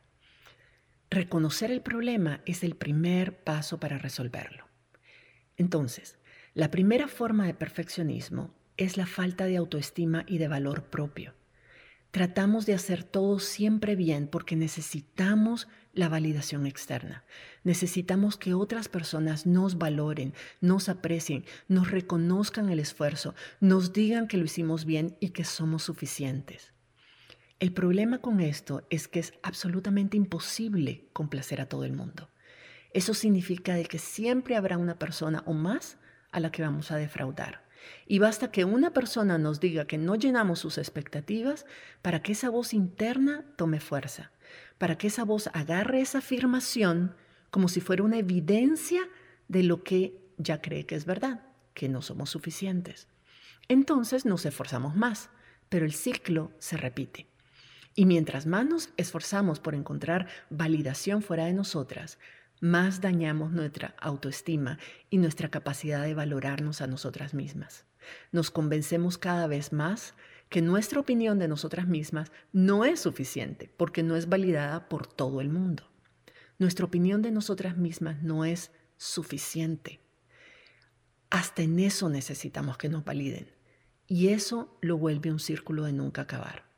Reconocer 1.10 1.70
el 1.70 1.82
problema 1.82 2.40
es 2.46 2.62
el 2.62 2.76
primer 2.76 3.42
paso 3.42 3.78
para 3.78 3.98
resolverlo. 3.98 4.68
Entonces, 5.56 6.18
la 6.54 6.70
primera 6.70 7.08
forma 7.08 7.46
de 7.46 7.54
perfeccionismo 7.54 8.54
es 8.76 8.96
la 8.96 9.06
falta 9.06 9.46
de 9.46 9.56
autoestima 9.56 10.24
y 10.26 10.38
de 10.38 10.48
valor 10.48 10.84
propio. 10.84 11.34
Tratamos 12.12 12.66
de 12.66 12.74
hacer 12.74 13.04
todo 13.04 13.38
siempre 13.38 13.96
bien 13.96 14.28
porque 14.28 14.54
necesitamos 14.54 15.66
la 15.94 16.10
validación 16.10 16.66
externa. 16.66 17.24
Necesitamos 17.64 18.36
que 18.36 18.52
otras 18.52 18.88
personas 18.88 19.46
nos 19.46 19.78
valoren, 19.78 20.34
nos 20.60 20.90
aprecien, 20.90 21.46
nos 21.68 21.90
reconozcan 21.90 22.68
el 22.68 22.80
esfuerzo, 22.80 23.34
nos 23.60 23.94
digan 23.94 24.28
que 24.28 24.36
lo 24.36 24.44
hicimos 24.44 24.84
bien 24.84 25.16
y 25.20 25.30
que 25.30 25.44
somos 25.44 25.84
suficientes. 25.84 26.72
El 27.60 27.72
problema 27.72 28.18
con 28.18 28.40
esto 28.40 28.86
es 28.90 29.08
que 29.08 29.20
es 29.20 29.32
absolutamente 29.42 30.18
imposible 30.18 31.08
complacer 31.14 31.62
a 31.62 31.66
todo 31.66 31.84
el 31.84 31.92
mundo. 31.92 32.28
Eso 32.92 33.14
significa 33.14 33.74
de 33.74 33.86
que 33.86 33.98
siempre 33.98 34.56
habrá 34.56 34.76
una 34.76 34.98
persona 34.98 35.42
o 35.46 35.54
más 35.54 35.96
a 36.30 36.40
la 36.40 36.50
que 36.50 36.60
vamos 36.60 36.90
a 36.90 36.96
defraudar. 36.96 37.64
Y 38.06 38.18
basta 38.18 38.50
que 38.50 38.64
una 38.64 38.92
persona 38.92 39.38
nos 39.38 39.60
diga 39.60 39.86
que 39.86 39.98
no 39.98 40.14
llenamos 40.14 40.58
sus 40.58 40.78
expectativas 40.78 41.66
para 42.02 42.22
que 42.22 42.32
esa 42.32 42.50
voz 42.50 42.74
interna 42.74 43.44
tome 43.56 43.80
fuerza, 43.80 44.32
para 44.78 44.98
que 44.98 45.08
esa 45.08 45.24
voz 45.24 45.48
agarre 45.52 46.00
esa 46.00 46.18
afirmación 46.18 47.14
como 47.50 47.68
si 47.68 47.80
fuera 47.80 48.02
una 48.02 48.18
evidencia 48.18 49.02
de 49.48 49.62
lo 49.62 49.84
que 49.84 50.18
ya 50.38 50.60
cree 50.60 50.86
que 50.86 50.94
es 50.94 51.04
verdad, 51.04 51.46
que 51.74 51.88
no 51.88 52.02
somos 52.02 52.30
suficientes. 52.30 53.08
Entonces 53.68 54.24
nos 54.24 54.46
esforzamos 54.46 54.96
más, 54.96 55.30
pero 55.68 55.84
el 55.84 55.92
ciclo 55.92 56.52
se 56.58 56.76
repite. 56.76 57.26
Y 57.94 58.06
mientras 58.06 58.46
más 58.46 58.66
nos 58.66 58.90
esforzamos 58.96 59.60
por 59.60 59.74
encontrar 59.74 60.26
validación 60.48 61.22
fuera 61.22 61.44
de 61.44 61.52
nosotras, 61.52 62.18
más 62.62 63.00
dañamos 63.00 63.50
nuestra 63.50 63.96
autoestima 63.98 64.78
y 65.10 65.18
nuestra 65.18 65.50
capacidad 65.50 66.04
de 66.04 66.14
valorarnos 66.14 66.80
a 66.80 66.86
nosotras 66.86 67.34
mismas. 67.34 67.86
Nos 68.30 68.52
convencemos 68.52 69.18
cada 69.18 69.48
vez 69.48 69.72
más 69.72 70.14
que 70.48 70.62
nuestra 70.62 71.00
opinión 71.00 71.40
de 71.40 71.48
nosotras 71.48 71.88
mismas 71.88 72.30
no 72.52 72.84
es 72.84 73.00
suficiente 73.00 73.68
porque 73.76 74.04
no 74.04 74.14
es 74.14 74.28
validada 74.28 74.88
por 74.88 75.08
todo 75.08 75.40
el 75.40 75.48
mundo. 75.48 75.90
Nuestra 76.60 76.86
opinión 76.86 77.20
de 77.20 77.32
nosotras 77.32 77.76
mismas 77.76 78.22
no 78.22 78.44
es 78.44 78.70
suficiente. 78.96 79.98
Hasta 81.30 81.62
en 81.62 81.80
eso 81.80 82.08
necesitamos 82.08 82.78
que 82.78 82.88
nos 82.88 83.04
validen. 83.04 83.50
Y 84.06 84.28
eso 84.28 84.78
lo 84.82 84.98
vuelve 84.98 85.32
un 85.32 85.40
círculo 85.40 85.82
de 85.82 85.94
nunca 85.94 86.22
acabar. 86.22 86.71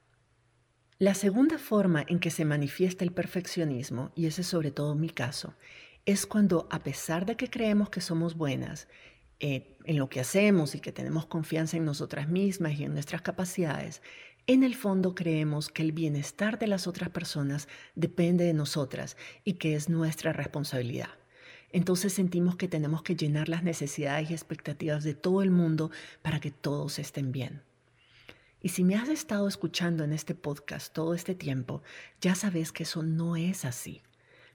La 1.05 1.13
segunda 1.13 1.59
forma 1.59 2.03
en 2.09 2.19
que 2.19 2.31
se 2.31 2.47
manifiesta 2.47 3.05
el 3.05 3.13
perfeccionismo, 3.13 4.11
y 4.15 4.25
ese 4.25 4.41
es 4.41 4.47
sobre 4.47 4.71
todo 4.71 4.95
mi 4.95 5.11
caso, 5.11 5.53
es 6.07 6.25
cuando 6.25 6.67
a 6.71 6.83
pesar 6.83 7.27
de 7.27 7.37
que 7.37 7.51
creemos 7.51 7.91
que 7.91 8.01
somos 8.01 8.39
buenas 8.39 8.89
eh, 9.39 9.77
en 9.85 9.99
lo 9.99 10.09
que 10.09 10.21
hacemos 10.21 10.75
y 10.75 10.81
que 10.81 10.93
tenemos 10.93 11.27
confianza 11.27 11.77
en 11.77 11.85
nosotras 11.85 12.31
mismas 12.31 12.81
y 12.81 12.85
en 12.85 12.95
nuestras 12.95 13.21
capacidades, 13.21 14.01
en 14.47 14.65
el 14.65 14.75
fondo 14.75 15.15
creemos 15.15 15.69
que 15.69 15.83
el 15.83 15.93
bienestar 15.93 16.59
de 16.59 16.69
las 16.69 16.87
otras 16.87 17.11
personas 17.11 17.69
depende 17.95 18.45
de 18.45 18.55
nosotras 18.55 19.19
y 19.45 19.59
que 19.59 19.75
es 19.75 19.91
nuestra 19.91 20.33
responsabilidad. 20.33 21.11
Entonces 21.71 22.15
sentimos 22.15 22.57
que 22.57 22.67
tenemos 22.67 23.03
que 23.03 23.15
llenar 23.15 23.51
las 23.51 23.63
necesidades 23.63 24.31
y 24.31 24.33
expectativas 24.33 25.05
de 25.05 25.13
todo 25.13 25.43
el 25.43 25.51
mundo 25.51 25.91
para 26.23 26.41
que 26.41 26.51
todos 26.51 26.99
estén 26.99 27.31
bien. 27.31 27.61
Y 28.65 28.71
si 28.71 28.83
me 28.83 28.95
has 28.95 29.11
estado 29.11 29.47
escuchando 29.47 30.05
en 30.05 30.15
este 30.15 30.35
podcast 30.35 30.91
todo 30.91 31.13
este 31.13 31.35
tiempo, 31.35 31.83
ya 32.23 32.35
sabes 32.35 32.73
que 32.73 32.85
eso 32.85 33.03
no 33.03 33.37
es 33.37 33.67
así. 33.67 34.01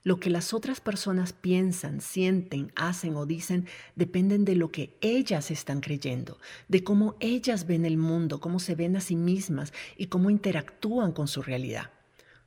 Lo 0.02 0.18
que 0.18 0.30
las 0.30 0.52
otras 0.52 0.80
personas 0.80 1.32
piensan, 1.32 2.00
sienten, 2.00 2.72
hacen 2.74 3.14
o 3.14 3.24
dicen 3.24 3.68
dependen 3.94 4.44
de 4.44 4.56
lo 4.56 4.72
que 4.72 4.98
ellas 5.00 5.52
están 5.52 5.80
creyendo, 5.80 6.38
de 6.66 6.82
cómo 6.82 7.14
ellas 7.20 7.68
ven 7.68 7.86
el 7.86 7.98
mundo, 7.98 8.40
cómo 8.40 8.58
se 8.58 8.74
ven 8.74 8.96
a 8.96 9.00
sí 9.00 9.14
mismas 9.14 9.72
y 9.96 10.06
cómo 10.06 10.28
interactúan 10.28 11.12
con 11.12 11.28
su 11.28 11.40
realidad. 11.40 11.92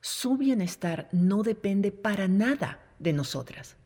Su 0.02 0.36
bienestar 0.36 1.08
no 1.14 1.44
depende 1.44 1.94
para 1.94 2.28
nada 2.28 2.82
de 3.00 3.14
nosotras. 3.14 3.78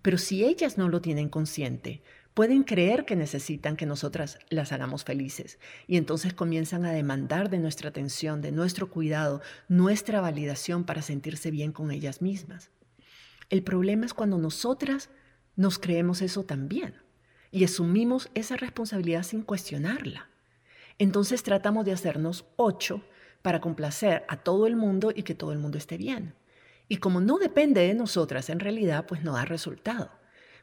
Pero 0.00 0.16
si 0.16 0.42
ellas 0.42 0.78
no 0.78 0.88
lo 0.88 1.02
tienen 1.02 1.28
consciente, 1.28 2.02
pueden 2.40 2.62
creer 2.62 3.04
que 3.04 3.16
necesitan 3.16 3.76
que 3.76 3.84
nosotras 3.84 4.38
las 4.48 4.72
hagamos 4.72 5.04
felices 5.04 5.58
y 5.86 5.98
entonces 5.98 6.32
comienzan 6.32 6.86
a 6.86 6.90
demandar 6.90 7.50
de 7.50 7.58
nuestra 7.58 7.90
atención, 7.90 8.40
de 8.40 8.50
nuestro 8.50 8.88
cuidado, 8.88 9.42
nuestra 9.68 10.22
validación 10.22 10.84
para 10.84 11.02
sentirse 11.02 11.50
bien 11.50 11.70
con 11.70 11.90
ellas 11.90 12.22
mismas. 12.22 12.70
El 13.50 13.62
problema 13.62 14.06
es 14.06 14.14
cuando 14.14 14.38
nosotras 14.38 15.10
nos 15.54 15.78
creemos 15.78 16.22
eso 16.22 16.42
también 16.42 16.94
y 17.50 17.62
asumimos 17.64 18.30
esa 18.32 18.56
responsabilidad 18.56 19.22
sin 19.22 19.42
cuestionarla. 19.42 20.30
Entonces 20.96 21.42
tratamos 21.42 21.84
de 21.84 21.92
hacernos 21.92 22.46
ocho 22.56 23.04
para 23.42 23.60
complacer 23.60 24.24
a 24.28 24.38
todo 24.38 24.66
el 24.66 24.76
mundo 24.76 25.12
y 25.14 25.24
que 25.24 25.34
todo 25.34 25.52
el 25.52 25.58
mundo 25.58 25.76
esté 25.76 25.98
bien. 25.98 26.32
Y 26.88 26.96
como 26.96 27.20
no 27.20 27.36
depende 27.36 27.82
de 27.82 27.92
nosotras 27.92 28.48
en 28.48 28.60
realidad, 28.60 29.04
pues 29.06 29.22
no 29.22 29.34
da 29.34 29.44
resultado. 29.44 30.19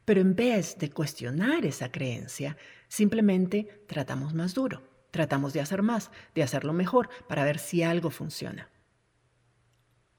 Pero 0.07 0.21
en 0.21 0.37
vez 0.37 0.77
de 0.77 0.89
cuestionar 0.89 1.65
esa 1.65 1.91
creencia, 1.91 2.55
simplemente 2.87 3.83
tratamos 3.89 4.33
más 4.33 4.53
duro, 4.53 4.81
tratamos 5.11 5.51
de 5.51 5.59
hacer 5.59 5.81
más, 5.81 6.11
de 6.33 6.43
hacerlo 6.43 6.71
mejor 6.71 7.09
para 7.27 7.43
ver 7.43 7.59
si 7.59 7.83
algo 7.83 8.09
funciona. 8.09 8.69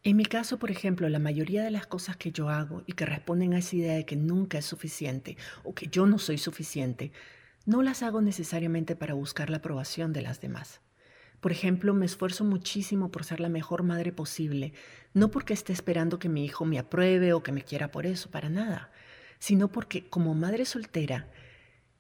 En 0.03 0.17
mi 0.19 0.27
caso, 0.27 0.59
por 0.59 0.71
ejemplo, 0.71 1.09
la 1.09 1.19
mayoría 1.19 1.65
de 1.65 1.71
las 1.71 1.87
cosas 1.87 2.19
que 2.19 2.33
yo 2.33 2.51
hago 2.51 2.83
y 2.85 2.93
que 2.93 3.07
responden 3.07 3.55
a 3.55 3.61
esa 3.61 3.77
idea 3.77 3.95
de 3.95 4.05
que 4.05 4.17
nunca 4.17 4.59
es 4.59 4.67
suficiente 4.67 5.39
o 5.65 5.75
que 5.75 5.87
yo 5.87 6.05
no 6.05 6.19
soy 6.19 6.37
suficiente, 6.37 7.11
no 7.65 7.81
las 7.81 8.03
hago 8.03 8.21
necesariamente 8.21 8.95
para 8.95 9.15
buscar 9.15 9.49
la 9.49 9.57
aprobación 9.57 10.13
de 10.13 10.21
las 10.21 10.43
demás. 10.43 10.83
Por 11.41 11.51
ejemplo, 11.51 11.95
me 11.95 12.05
esfuerzo 12.05 12.45
muchísimo 12.45 13.11
por 13.11 13.25
ser 13.25 13.41
la 13.41 13.49
mejor 13.49 13.85
madre 13.85 14.13
posible, 14.13 14.75
no 15.15 15.31
porque 15.31 15.55
esté 15.55 15.73
esperando 15.73 16.19
que 16.19 16.29
mi 16.29 16.45
hijo 16.45 16.67
me 16.67 16.79
apruebe 16.79 17.33
o 17.33 17.43
que 17.43 17.53
me 17.53 17.63
quiera 17.63 17.91
por 17.91 18.05
eso, 18.05 18.31
para 18.31 18.51
nada, 18.51 18.91
sino 19.39 19.69
porque 19.69 20.09
como 20.09 20.35
madre 20.35 20.65
soltera 20.65 21.29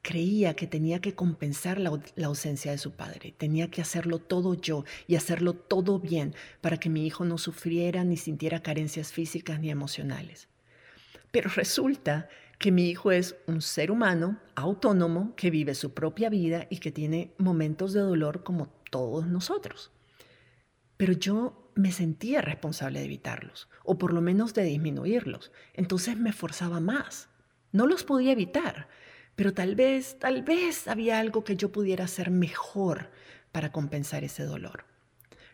creía 0.02 0.54
que 0.54 0.66
tenía 0.66 1.00
que 1.00 1.14
compensar 1.14 1.78
la, 1.78 1.90
ausencia 2.24 2.70
de 2.70 2.78
su 2.78 2.92
padre, 2.92 3.34
tenía 3.36 3.70
que 3.70 3.82
hacerlo 3.82 4.18
todo 4.18 4.54
yo 4.54 4.84
y 5.06 5.16
hacerlo 5.16 5.54
todo 5.54 5.98
bien 5.98 6.34
para 6.60 6.78
que 6.78 6.88
mi 6.88 7.06
hijo 7.06 7.24
no 7.24 7.36
sufriera 7.36 8.04
ni 8.04 8.16
sintiera 8.16 8.62
carencias 8.62 9.12
físicas 9.12 9.60
ni 9.60 9.70
emocionales. 9.70 10.48
Pero 11.30 11.50
resulta 11.50 12.28
que 12.58 12.72
mi 12.72 12.88
hijo 12.88 13.12
es 13.12 13.36
un 13.46 13.60
ser 13.60 13.90
humano 13.90 14.40
autónomo 14.54 15.34
que 15.36 15.50
vive 15.50 15.74
su 15.74 15.92
propia 15.92 16.28
vida 16.28 16.66
y 16.70 16.78
que 16.78 16.90
tiene 16.90 17.34
momentos 17.38 17.92
de 17.92 18.00
dolor 18.00 18.42
como 18.42 18.68
todos 18.90 19.26
nosotros. 19.26 19.92
Pero 20.96 21.12
yo 21.12 21.67
me 21.78 21.92
sentía 21.92 22.42
responsable 22.42 22.98
de 22.98 23.04
evitarlos, 23.04 23.68
o 23.84 23.98
por 23.98 24.12
lo 24.12 24.20
menos 24.20 24.52
de 24.52 24.64
disminuirlos. 24.64 25.52
Entonces 25.74 26.16
me 26.16 26.32
forzaba 26.32 26.80
más. 26.80 27.28
No 27.70 27.86
los 27.86 28.02
podía 28.02 28.32
evitar, 28.32 28.88
pero 29.36 29.54
tal 29.54 29.76
vez, 29.76 30.18
tal 30.18 30.42
vez 30.42 30.88
había 30.88 31.20
algo 31.20 31.44
que 31.44 31.56
yo 31.56 31.70
pudiera 31.70 32.04
hacer 32.04 32.30
mejor 32.30 33.10
para 33.52 33.70
compensar 33.70 34.24
ese 34.24 34.42
dolor. 34.42 34.84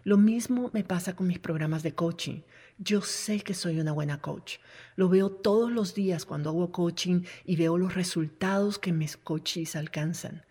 Lo 0.02 0.16
mismo 0.16 0.70
me 0.72 0.82
pasa 0.82 1.14
con 1.14 1.26
mis 1.26 1.38
programas 1.38 1.82
de 1.82 1.94
coaching. 1.94 2.42
Yo 2.78 3.02
sé 3.02 3.40
que 3.40 3.54
soy 3.54 3.78
una 3.78 3.92
buena 3.92 4.20
coach. 4.20 4.56
Lo 4.96 5.08
veo 5.08 5.30
todos 5.30 5.70
los 5.70 5.94
días 5.94 6.24
cuando 6.24 6.50
hago 6.50 6.72
coaching 6.72 7.22
y 7.44 7.56
veo 7.56 7.76
los 7.78 7.94
resultados 7.94 8.78
que 8.78 8.92
mis 8.92 9.16
coaches 9.16 9.76
alcanzan 9.76 10.44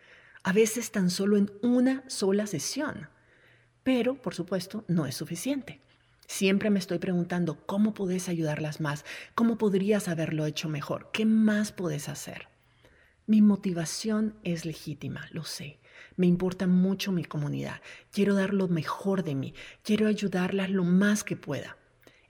a 0.43 0.51
veces 0.51 0.91
tan 0.91 1.09
solo 1.09 1.37
en 1.37 1.51
una 1.61 2.03
sola 2.07 2.45
sesión. 2.47 3.09
Pero, 3.83 4.15
por 4.15 4.33
supuesto, 4.33 4.85
no 4.87 5.05
es 5.05 5.15
suficiente. 5.15 5.81
Siempre 6.27 6.69
me 6.69 6.79
estoy 6.79 6.99
preguntando 6.99 7.65
cómo 7.65 7.93
puedes 7.93 8.29
ayudarlas 8.29 8.79
más, 8.79 9.05
cómo 9.35 9.57
podrías 9.57 10.07
haberlo 10.07 10.45
hecho 10.45 10.69
mejor, 10.69 11.09
qué 11.11 11.25
más 11.25 11.71
puedes 11.71 12.09
hacer. 12.09 12.47
Mi 13.25 13.41
motivación 13.41 14.35
es 14.43 14.65
legítima, 14.65 15.27
lo 15.31 15.43
sé. 15.43 15.79
Me 16.15 16.27
importa 16.27 16.67
mucho 16.67 17.11
mi 17.11 17.23
comunidad. 17.23 17.81
Quiero 18.11 18.35
dar 18.35 18.53
lo 18.53 18.67
mejor 18.67 19.23
de 19.23 19.35
mí. 19.35 19.53
Quiero 19.81 20.07
ayudarlas 20.07 20.69
lo 20.69 20.83
más 20.83 21.23
que 21.23 21.35
pueda. 21.35 21.77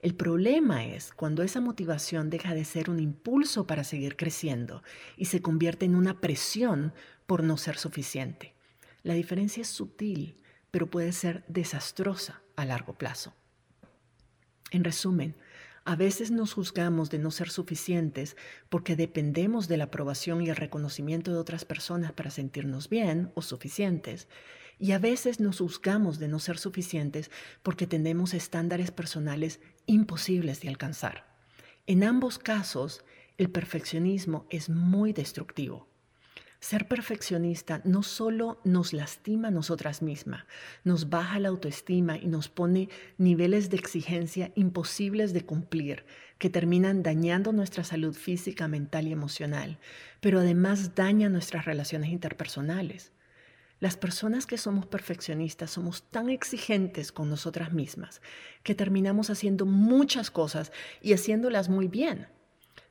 El 0.00 0.14
problema 0.14 0.84
es 0.84 1.12
cuando 1.12 1.42
esa 1.42 1.60
motivación 1.60 2.30
deja 2.30 2.54
de 2.54 2.64
ser 2.64 2.90
un 2.90 3.00
impulso 3.00 3.66
para 3.66 3.84
seguir 3.84 4.16
creciendo 4.16 4.82
y 5.16 5.24
se 5.24 5.40
convierte 5.40 5.86
en 5.86 5.96
una 5.96 6.20
presión 6.20 6.92
por 7.26 7.42
no 7.42 7.56
ser 7.56 7.78
suficiente. 7.78 8.54
La 9.02 9.14
diferencia 9.14 9.62
es 9.62 9.68
sutil, 9.68 10.36
pero 10.74 10.90
puede 10.90 11.12
ser 11.12 11.44
desastrosa 11.46 12.42
a 12.56 12.64
largo 12.64 12.94
plazo. 12.94 13.32
En 14.72 14.82
resumen, 14.82 15.36
a 15.84 15.94
veces 15.94 16.32
nos 16.32 16.52
juzgamos 16.52 17.10
de 17.10 17.20
no 17.20 17.30
ser 17.30 17.48
suficientes 17.48 18.36
porque 18.70 18.96
dependemos 18.96 19.68
de 19.68 19.76
la 19.76 19.84
aprobación 19.84 20.42
y 20.42 20.50
el 20.50 20.56
reconocimiento 20.56 21.30
de 21.30 21.38
otras 21.38 21.64
personas 21.64 22.10
para 22.10 22.30
sentirnos 22.30 22.88
bien 22.88 23.30
o 23.36 23.42
suficientes. 23.42 24.26
Y 24.76 24.90
a 24.90 24.98
veces 24.98 25.38
nos 25.38 25.58
juzgamos 25.58 26.18
de 26.18 26.26
no 26.26 26.40
ser 26.40 26.58
suficientes 26.58 27.30
porque 27.62 27.86
tenemos 27.86 28.34
estándares 28.34 28.90
personales 28.90 29.60
imposibles 29.86 30.60
de 30.60 30.70
alcanzar. 30.70 31.36
En 31.86 32.02
ambos 32.02 32.40
casos, 32.40 33.04
el 33.38 33.48
perfeccionismo 33.48 34.48
es 34.50 34.68
muy 34.68 35.12
destructivo. 35.12 35.93
Ser 36.64 36.88
perfeccionista 36.88 37.82
no 37.84 38.02
solo 38.02 38.58
nos 38.64 38.94
lastima 38.94 39.48
a 39.48 39.50
nosotras 39.50 40.00
mismas, 40.00 40.44
nos 40.82 41.10
baja 41.10 41.38
la 41.38 41.50
autoestima 41.50 42.16
y 42.16 42.26
nos 42.26 42.48
pone 42.48 42.88
niveles 43.18 43.68
de 43.68 43.76
exigencia 43.76 44.50
imposibles 44.54 45.34
de 45.34 45.44
cumplir, 45.44 46.06
que 46.38 46.48
terminan 46.48 47.02
dañando 47.02 47.52
nuestra 47.52 47.84
salud 47.84 48.14
física, 48.14 48.66
mental 48.66 49.06
y 49.06 49.12
emocional, 49.12 49.78
pero 50.22 50.38
además 50.38 50.94
daña 50.94 51.28
nuestras 51.28 51.66
relaciones 51.66 52.08
interpersonales. 52.08 53.12
Las 53.78 53.98
personas 53.98 54.46
que 54.46 54.56
somos 54.56 54.86
perfeccionistas 54.86 55.70
somos 55.70 56.04
tan 56.04 56.30
exigentes 56.30 57.12
con 57.12 57.28
nosotras 57.28 57.74
mismas 57.74 58.22
que 58.62 58.74
terminamos 58.74 59.28
haciendo 59.28 59.66
muchas 59.66 60.30
cosas 60.30 60.72
y 61.02 61.12
haciéndolas 61.12 61.68
muy 61.68 61.88
bien 61.88 62.26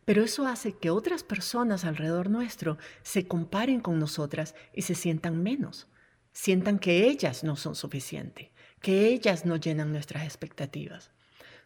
pero 0.06 0.24
eso 0.24 0.48
hace 0.48 0.74
que 0.74 0.90
otras 0.90 1.24
personas 1.24 1.86
alrededor 1.86 2.30
nuestro 2.30 2.78
se 3.02 3.28
comparen 3.28 3.80
con 3.80 4.00
nosotras 4.00 4.56
y 4.74 4.84
se 4.84 4.96
sientan 4.96 5.42
menos, 5.42 5.88
sientan 6.32 6.80
que 6.80 7.08
ellas 7.08 7.44
no 7.44 7.56
son 7.56 7.76
suficientes, 7.76 8.50
que 8.82 9.08
ellas 9.08 9.46
no 9.46 9.56
llenan 9.56 9.92
nuestras 9.92 10.24
expectativas. 10.24 11.12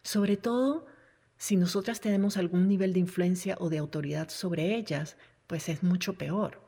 Sobre 0.02 0.36
todo 0.36 0.86
si 1.36 1.56
nosotras 1.56 2.00
tenemos 2.00 2.36
algún 2.36 2.68
nivel 2.68 2.92
de 2.92 3.00
influencia 3.00 3.56
o 3.60 3.70
de 3.70 3.78
autoridad 3.78 4.28
sobre 4.28 4.74
ellas, 4.74 5.16
pues 5.46 5.68
es 5.68 5.82
mucho 5.82 6.14
peor. 6.14 6.60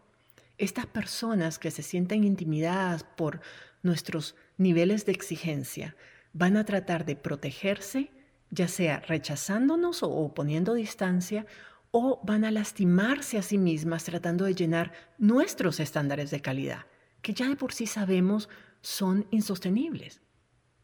Estas 0.59 0.87
personas 0.87 1.59
que 1.59 1.71
se 1.71 1.83
sienten 1.83 2.23
intimidadas 2.23 3.05
por 3.05 3.41
nuestros 3.83 4.37
niveles 4.59 5.07
de 5.07 5.13
exigencia 5.13 5.97
van 6.33 6.57
a 6.57 6.65
tratar 6.65 7.05
de 7.05 7.17
protegerse 7.17 8.11
ya 8.51 8.69
sea 8.69 9.01
rechazándonos 9.01 10.03
o 10.03 10.35
poniendo 10.35 10.75
distancia, 10.75 11.47
o 11.93 12.21
van 12.25 12.45
a 12.45 12.51
lastimarse 12.51 13.39
a 13.39 13.43
sí 13.43 13.59
mismas 13.59 14.05
tratando 14.05 14.45
de 14.45 14.55
llenar 14.55 14.93
nuestros 15.19 15.81
estándares 15.81 16.31
de 16.31 16.41
calidad, 16.41 16.87
que 17.23 17.35
ya 17.35 17.49
de 17.49 17.57
por 17.57 17.73
sí 17.73 17.87
sabemos 17.87 18.49
son 18.81 19.27
insostenibles. 19.31 20.21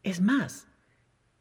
Es 0.03 0.21
más, 0.21 0.67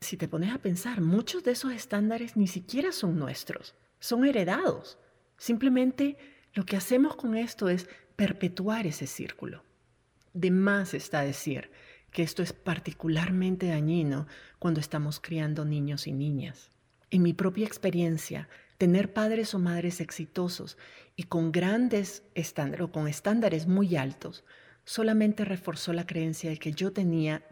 si 0.01 0.17
te 0.17 0.29
pones 0.29 0.55
a 0.55 0.59
pensar, 0.59 1.01
muchos 1.01 1.43
de 1.43 1.53
esos 1.53 1.73
estándares 1.73 2.37
ni 2.37 2.47
siquiera 2.47 2.93
son 2.93 3.19
nuestros, 3.19 3.75
son 3.99 4.25
heredados. 4.25 4.99
Simplemente 5.37 6.17
lo 6.55 6.65
que 6.65 6.77
hacemos 6.77 7.17
con 7.17 7.37
esto 7.37 7.69
es 7.69 7.89
perpetuar 8.15 8.87
ese 8.87 9.07
círculo. 9.07 9.65
De 10.33 10.51
más 10.51 10.95
está 10.95 11.23
decir 11.23 11.71
que 12.17 12.23
esto 12.23 12.43
es 12.43 12.55
particularmente 12.55 13.67
dañino 13.67 14.27
cuando 14.59 14.81
estamos 14.81 15.21
criando 15.21 15.67
niños 15.67 16.07
y 16.07 16.13
niñas. 16.13 16.71
En 17.11 17.23
mi 17.23 17.35
propia 17.35 17.67
experiencia, 17.67 18.49
tener 18.79 19.13
padres 19.13 19.53
o 19.53 19.59
madres 19.59 20.01
exitosos 20.01 20.79
y 21.15 21.25
con 21.25 21.53
grandes 21.53 22.23
estándares 22.35 22.87
o 22.87 22.91
con 22.91 23.07
estándares 23.07 23.67
muy 23.67 23.97
altos 23.97 24.45
solamente 24.87 25.45
reforzó 25.45 25.93
la 25.93 26.07
creencia 26.07 26.57
que 26.57 26.73
yo 26.73 26.91
tenía 26.91 27.43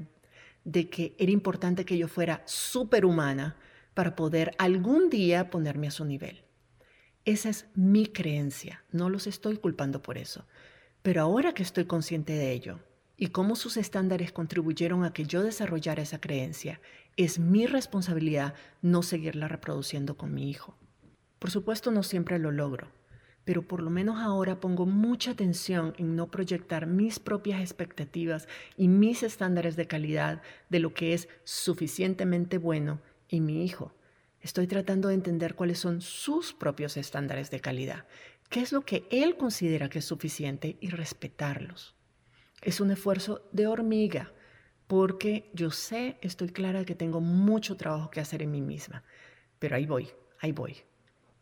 de 0.64 0.88
que 0.88 1.14
era 1.18 1.30
importante 1.30 1.84
que 1.84 1.98
yo 1.98 2.08
fuera 2.08 2.42
superhumana 2.46 3.58
para 3.92 4.16
poder 4.16 4.52
algún 4.56 5.10
día 5.10 5.50
ponerme 5.50 5.88
a 5.88 5.90
su 5.90 6.06
nivel. 6.06 6.42
Esa 7.26 7.50
es 7.50 7.66
mi 7.74 8.06
creencia, 8.06 8.82
no 8.92 9.10
los 9.10 9.26
estoy 9.26 9.58
culpando 9.58 10.00
por 10.00 10.16
eso. 10.16 10.46
Pero 11.02 11.20
ahora 11.20 11.52
que 11.52 11.62
estoy 11.62 11.84
consciente 11.84 12.32
de 12.32 12.50
ello, 12.52 12.80
y 13.16 13.28
cómo 13.28 13.56
sus 13.56 13.76
estándares 13.76 14.32
contribuyeron 14.32 15.04
a 15.04 15.12
que 15.12 15.24
yo 15.24 15.42
desarrollara 15.42 16.02
esa 16.02 16.20
creencia, 16.20 16.80
es 17.16 17.38
mi 17.38 17.66
responsabilidad 17.66 18.54
no 18.82 19.02
seguirla 19.02 19.48
reproduciendo 19.48 20.16
con 20.16 20.34
mi 20.34 20.50
hijo. 20.50 20.76
Por 21.38 21.50
supuesto 21.50 21.90
no 21.90 22.02
siempre 22.02 22.38
lo 22.38 22.50
logro, 22.50 22.90
pero 23.44 23.62
por 23.62 23.82
lo 23.82 23.90
menos 23.90 24.18
ahora 24.18 24.60
pongo 24.60 24.86
mucha 24.86 25.32
atención 25.32 25.94
en 25.98 26.16
no 26.16 26.30
proyectar 26.30 26.86
mis 26.86 27.18
propias 27.18 27.60
expectativas 27.60 28.48
y 28.76 28.88
mis 28.88 29.22
estándares 29.22 29.76
de 29.76 29.86
calidad 29.86 30.42
de 30.70 30.80
lo 30.80 30.94
que 30.94 31.14
es 31.14 31.28
suficientemente 31.44 32.58
bueno 32.58 33.00
y 33.28 33.40
mi 33.40 33.64
hijo. 33.64 33.94
Estoy 34.40 34.66
tratando 34.66 35.08
de 35.08 35.14
entender 35.14 35.54
cuáles 35.54 35.78
son 35.78 36.00
sus 36.00 36.52
propios 36.52 36.96
estándares 36.96 37.50
de 37.50 37.60
calidad, 37.60 38.06
qué 38.50 38.60
es 38.60 38.72
lo 38.72 38.82
que 38.82 39.06
él 39.10 39.36
considera 39.36 39.88
que 39.88 40.00
es 40.00 40.04
suficiente 40.04 40.76
y 40.80 40.90
respetarlos. 40.90 41.93
Es 42.64 42.80
un 42.80 42.90
esfuerzo 42.90 43.46
de 43.52 43.66
hormiga, 43.66 44.32
porque 44.86 45.50
yo 45.52 45.70
sé, 45.70 46.16
estoy 46.22 46.48
clara 46.48 46.86
que 46.86 46.94
tengo 46.94 47.20
mucho 47.20 47.76
trabajo 47.76 48.10
que 48.10 48.20
hacer 48.20 48.40
en 48.40 48.52
mí 48.52 48.62
misma, 48.62 49.04
pero 49.58 49.76
ahí 49.76 49.84
voy, 49.84 50.08
ahí 50.40 50.52
voy. 50.52 50.78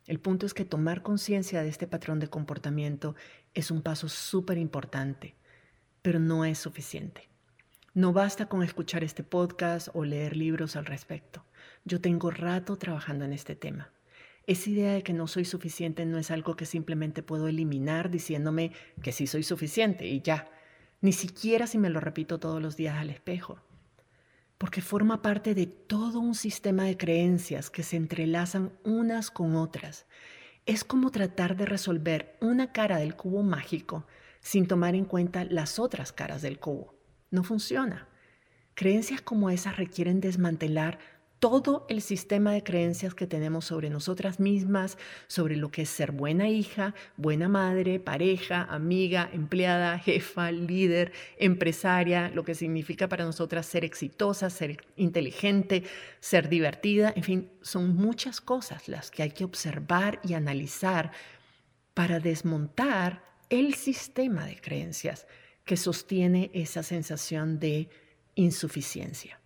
El 0.09 0.19
punto 0.19 0.47
es 0.47 0.53
que 0.53 0.65
tomar 0.65 1.03
conciencia 1.03 1.63
de 1.63 1.69
este 1.69 1.87
patrón 1.87 2.19
de 2.19 2.27
comportamiento 2.27 3.15
es 3.55 3.71
un 3.71 3.83
paso 3.83 4.09
súper 4.09 4.59
importante, 4.59 5.37
pero 6.03 6.19
no 6.19 6.45
es 6.45 6.59
suficiente. 6.59 7.29
No 7.95 8.13
basta 8.13 8.47
con 8.47 8.65
escuchar 8.65 9.05
este 9.05 9.23
podcast 9.23 9.91
o 9.95 10.05
leer 10.05 10.37
libros 10.37 10.75
al 10.75 10.87
respecto. 10.87 11.45
Yo 11.85 12.01
tengo 12.01 12.33
rato 12.33 12.79
trabajando 12.79 13.25
en 13.25 13.33
este 13.33 13.55
tema. 13.55 13.93
Esa 14.49 14.71
idea 14.71 14.93
de 14.93 15.05
que 15.05 15.13
no 15.13 15.29
soy 15.29 15.45
suficiente 15.45 16.05
no 16.05 16.19
es 16.19 16.33
algo 16.33 16.57
que 16.57 16.67
simplemente 16.67 17.23
puedo 17.23 17.47
eliminar 17.47 18.11
diciéndome 18.11 18.73
que 19.05 19.13
sí 19.13 19.29
soy 19.29 19.45
suficiente 19.45 20.05
y 20.09 20.21
ya, 20.21 20.51
ni 21.03 21.12
siquiera 21.12 21.67
si 21.67 21.79
me 21.79 21.91
lo 21.91 22.01
repito 22.01 22.38
todos 22.38 22.62
los 22.62 22.77
días 22.77 22.97
al 22.97 23.11
espejo, 23.11 23.59
porque 24.57 24.81
forma 24.81 25.21
parte 25.21 25.55
de 25.55 25.67
todo 25.67 26.21
un 26.21 26.37
sistema 26.37 26.85
de 26.85 26.97
creencias 26.97 27.69
que 27.69 27.83
se 27.83 27.97
entrelazan 27.97 28.73
unas 28.85 29.31
con 29.31 29.57
otras. 29.57 30.07
Es 30.65 30.85
como 30.85 31.11
tratar 31.11 31.57
de 31.57 31.67
resolver 31.67 32.38
una 32.41 32.73
cara 32.73 32.99
del 32.99 33.17
cubo 33.17 33.43
mágico 33.43 34.07
sin 34.41 34.69
tomar 34.69 34.95
en 34.95 35.05
cuenta 35.05 35.45
las 35.45 35.81
otras 35.81 36.12
caras 36.12 36.41
del 36.41 36.61
cubo. 36.61 36.95
No 37.31 37.43
funciona. 37.43 38.09
Creencias 38.75 39.21
como 39.21 39.51
esas 39.51 39.77
requieren 39.77 40.21
desmantelar 40.21 41.01
todo 41.42 41.87
el 41.88 42.02
sistema 42.02 42.52
de 42.52 42.62
creencias 42.62 43.16
que 43.16 43.26
tenemos 43.26 43.64
sobre 43.64 43.90
nosotras 43.90 44.38
mismas, 44.38 44.96
sobre 45.26 45.57
lo 45.57 45.72
que 45.72 45.83
es 45.83 45.88
ser 45.88 46.12
buena 46.12 46.48
hija, 46.48 46.94
buena 47.16 47.48
madre, 47.48 47.98
pareja, 47.98 48.62
amiga, 48.70 49.28
empleada, 49.33 49.98
jefa, 49.98 50.52
líder, 50.52 51.11
empresaria, 51.38 52.28
lo 52.28 52.44
que 52.44 52.55
significa 52.55 53.09
para 53.09 53.24
nosotras 53.24 53.66
ser 53.66 53.85
exitosa, 53.85 54.50
ser 54.50 54.85
inteligente, 54.94 55.83
ser 56.20 56.48
divertida, 56.48 57.12
en 57.16 57.24
fin, 57.24 57.50
son 57.61 57.96
muchas 57.96 58.40
cosas 58.40 58.87
las 58.87 59.11
que 59.11 59.24
hay 59.24 59.33
que 59.33 59.42
observar 59.42 60.20
y 60.22 60.35
analizar 60.35 61.11
para 61.92 62.20
desmontar 62.20 63.24
el 63.50 63.74
sistema 63.74 64.46
de 64.46 64.61
creencias 64.61 65.26
que 65.64 65.76
sostiene 65.76 66.52
esa 66.55 66.85
sensación 66.85 67.59
de 67.59 67.88
insuficiencia. 68.37 69.41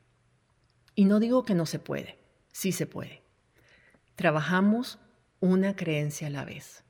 Y 0.97 1.05
no 1.05 1.21
digo 1.21 1.45
que 1.45 1.55
no 1.55 1.67
se 1.67 1.79
puede, 1.79 2.19
sí 2.51 2.73
se 2.73 2.87
puede. 2.87 3.23
Trabajamos 4.17 4.99
una 5.41 5.77
creencia 5.77 6.29
a 6.29 6.31
la 6.31 6.47
vez. 6.47 6.85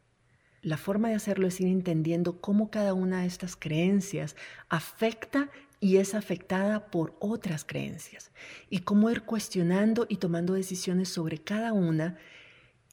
La 0.63 0.77
forma 0.77 1.09
de 1.09 1.17
hacerlo 1.17 1.49
es 1.49 1.61
ir 1.61 1.67
entendiendo 1.67 2.41
cómo 2.41 2.71
cada 2.71 2.95
una 2.95 3.23
de 3.23 3.27
estas 3.27 3.57
creencias 3.57 4.37
afecta 4.69 5.51
y 5.81 5.97
es 5.97 6.15
afectada 6.15 6.87
por 6.91 7.17
otras 7.21 7.65
creencias 7.65 8.31
y 8.71 8.81
cómo 8.81 9.11
ir 9.11 9.23
cuestionando 9.23 10.07
y 10.09 10.17
tomando 10.17 10.55
decisiones 10.55 11.09
sobre 11.09 11.39
cada 11.39 11.73
una. 11.73 12.17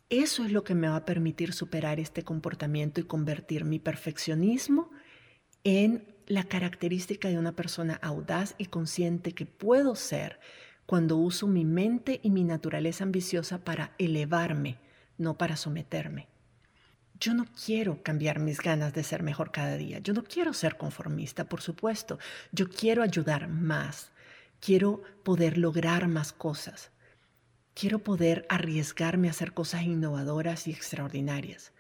Eso 0.09 0.43
es 0.43 0.51
lo 0.51 0.63
que 0.63 0.73
me 0.73 0.87
va 0.87 0.95
a 0.95 1.05
permitir 1.05 1.53
superar 1.53 1.99
este 1.99 2.23
comportamiento 2.23 2.99
y 2.99 3.05
convertir 3.05 3.65
mi 3.65 3.77
perfeccionismo 3.77 4.89
en 5.63 6.07
la 6.25 6.43
característica 6.43 7.29
de 7.29 7.37
una 7.37 7.55
persona 7.55 7.99
audaz 8.01 8.55
y 8.57 8.65
consciente 8.65 9.33
que 9.33 9.45
puedo 9.45 9.95
ser 9.95 10.39
cuando 10.85 11.17
uso 11.17 11.47
mi 11.47 11.65
mente 11.65 12.19
y 12.23 12.29
mi 12.29 12.43
naturaleza 12.43 13.03
ambiciosa 13.03 13.59
para 13.63 13.93
elevarme, 13.97 14.77
no 15.17 15.37
para 15.37 15.55
someterme. 15.55 16.27
Yo 17.19 17.33
no 17.33 17.45
quiero 17.65 18.03
cambiar 18.03 18.39
mis 18.39 18.59
ganas 18.59 18.93
de 18.93 19.03
ser 19.03 19.23
mejor 19.23 19.51
cada 19.51 19.77
día. 19.77 19.99
Yo 19.99 20.13
no 20.13 20.23
quiero 20.23 20.53
ser 20.53 20.77
conformista, 20.77 21.45
por 21.45 21.61
supuesto. 21.61 22.19
Yo 22.51 22.69
quiero 22.69 23.01
ayudar 23.01 23.47
más. 23.47 24.11
Quiero 24.59 25.03
poder 25.23 25.57
lograr 25.57 26.07
más 26.07 26.33
cosas. 26.33 26.91
Quiero 27.73 27.99
poder 27.99 28.45
arriesgarme 28.49 29.27
a 29.29 29.31
hacer 29.31 29.53
cosas 29.53 29.83
innovadoras 29.83 30.67
y 30.67 30.71
extraordinarias. 30.71 31.71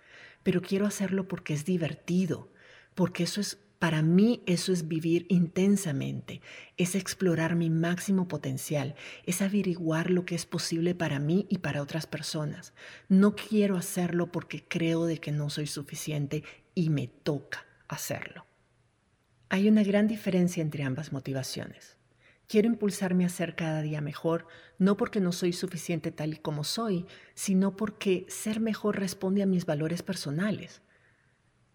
Pero 0.43 0.61
quiero 0.61 0.85
hacerlo 0.85 1.27
porque 1.27 1.53
es 1.53 1.65
divertido, 1.65 2.49
porque 2.95 3.23
eso 3.23 3.41
es 3.41 3.57
para 3.83 4.01
mí 4.01 4.41
eso 4.45 4.71
es 4.71 4.87
vivir 4.87 5.25
intensamente, 5.27 6.39
es 6.77 6.95
explorar 6.95 7.57
mi 7.57 7.69
máximo 7.69 8.29
potencial, 8.29 8.95
es 9.25 9.41
averiguar 9.41 10.09
lo 10.09 10.23
que 10.23 10.35
es 10.35 10.45
posible 10.45 10.95
para 10.95 11.19
mí 11.19 11.47
y 11.49 11.57
para 11.57 11.81
otras 11.81 12.07
personas. 12.07 12.73
No 13.09 13.35
quiero 13.35 13.75
hacerlo 13.75 14.31
porque 14.31 14.63
creo 14.65 15.05
de 15.05 15.17
que 15.17 15.33
no 15.33 15.49
soy 15.49 15.67
suficiente 15.67 16.45
y 16.73 16.91
me 16.91 17.09
toca 17.09 17.65
hacerlo. 17.89 18.45
Hay 19.49 19.67
una 19.67 19.83
gran 19.83 20.07
diferencia 20.07 20.61
entre 20.61 20.83
ambas 20.83 21.11
motivaciones. 21.11 21.97
Quiero 22.47 22.69
impulsarme 22.69 23.25
a 23.25 23.29
ser 23.29 23.53
cada 23.53 23.81
día 23.81 23.99
mejor, 23.99 24.47
no 24.77 24.95
porque 24.95 25.19
no 25.19 25.33
soy 25.33 25.51
suficiente 25.51 26.13
tal 26.13 26.35
y 26.35 26.37
como 26.37 26.63
soy, 26.63 27.05
sino 27.33 27.75
porque 27.75 28.25
ser 28.29 28.61
mejor 28.61 28.97
responde 28.97 29.43
a 29.43 29.45
mis 29.45 29.65
valores 29.65 30.03
personales 30.03 30.81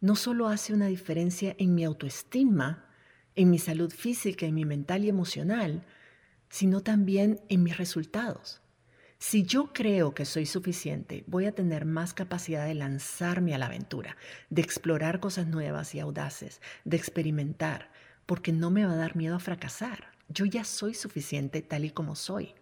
no 0.00 0.16
solo 0.16 0.48
hace 0.48 0.72
una 0.72 0.86
diferencia 0.86 1.54
en 1.58 1.74
mi 1.74 1.84
autoestima, 1.84 2.86
en 3.34 3.50
mi 3.50 3.58
salud 3.58 3.92
física, 3.92 4.46
en 4.46 4.54
mi 4.54 4.64
mental 4.64 5.04
y 5.04 5.08
emocional, 5.08 5.84
sino 6.48 6.82
también 6.82 7.40
en 7.48 7.62
mis 7.62 7.76
resultados. 7.76 8.60
Si 9.20 9.42
yo 9.42 9.72
creo 9.72 10.14
que 10.14 10.24
soy 10.24 10.46
suficiente, 10.46 11.24
voy 11.26 11.46
a 11.46 11.54
tener 11.54 11.84
más 11.84 12.14
capacidad 12.14 12.66
de 12.66 12.74
lanzarme 12.74 13.52
a 13.52 13.58
la 13.58 13.66
aventura, 13.66 14.16
de 14.48 14.62
explorar 14.62 15.18
cosas 15.18 15.48
nuevas 15.48 15.94
y 15.94 16.00
audaces, 16.00 16.60
de 16.84 16.96
experimentar, 16.96 17.90
porque 18.26 18.52
no 18.52 18.70
me 18.70 18.86
va 18.86 18.92
a 18.92 18.96
dar 18.96 19.16
miedo 19.16 19.34
a 19.34 19.40
fracasar. 19.40 20.12
Yo 20.28 20.44
ya 20.44 20.62
soy 20.62 20.94
suficiente 20.94 21.62
tal 21.62 21.84
y 21.84 21.90
como 21.90 22.14
soy. 22.14 22.54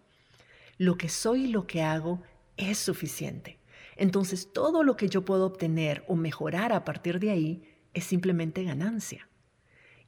Lo 0.79 0.97
que 0.97 1.11
soy 1.11 1.45
y 1.45 1.49
lo 1.49 1.67
que 1.67 1.83
hago 1.83 2.23
es 2.57 2.79
suficiente. 2.79 3.59
Entonces 3.97 4.53
todo 4.53 4.83
lo 4.83 4.97
que 4.97 5.09
yo 5.09 5.25
puedo 5.25 5.47
obtener 5.47 6.05
o 6.07 6.17
mejorar 6.17 6.73
a 6.73 6.85
partir 6.85 7.19
de 7.19 7.31
ahí 7.31 7.63
es 7.95 8.05
simplemente 8.05 8.63
ganancia. 8.63 9.29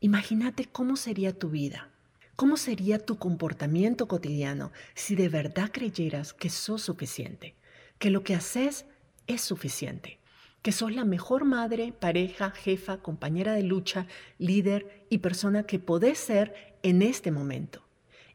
Imagínate 0.00 0.66
cómo 0.66 0.96
sería 0.96 1.36
tu 1.36 1.50
vida, 1.50 1.90
cómo 2.36 2.56
sería 2.56 2.98
tu 2.98 3.16
comportamiento 3.16 4.06
cotidiano 4.06 4.70
si 4.94 5.16
de 5.16 5.28
verdad 5.28 5.70
creyeras 5.72 6.32
que 6.34 6.50
sos 6.50 6.82
suficiente, 6.82 7.54
que 7.98 8.10
lo 8.10 8.22
que 8.22 8.34
haces 8.34 8.84
es 9.26 9.40
suficiente, 9.40 10.18
que 10.62 10.70
sos 10.70 10.94
la 10.94 11.04
mejor 11.04 11.44
madre, 11.44 11.92
pareja, 11.98 12.50
jefa, 12.50 12.98
compañera 12.98 13.54
de 13.54 13.62
lucha, 13.62 14.06
líder 14.38 15.06
y 15.08 15.18
persona 15.18 15.64
que 15.64 15.78
podés 15.78 16.18
ser 16.18 16.76
en 16.82 17.02
este 17.02 17.30
momento, 17.30 17.84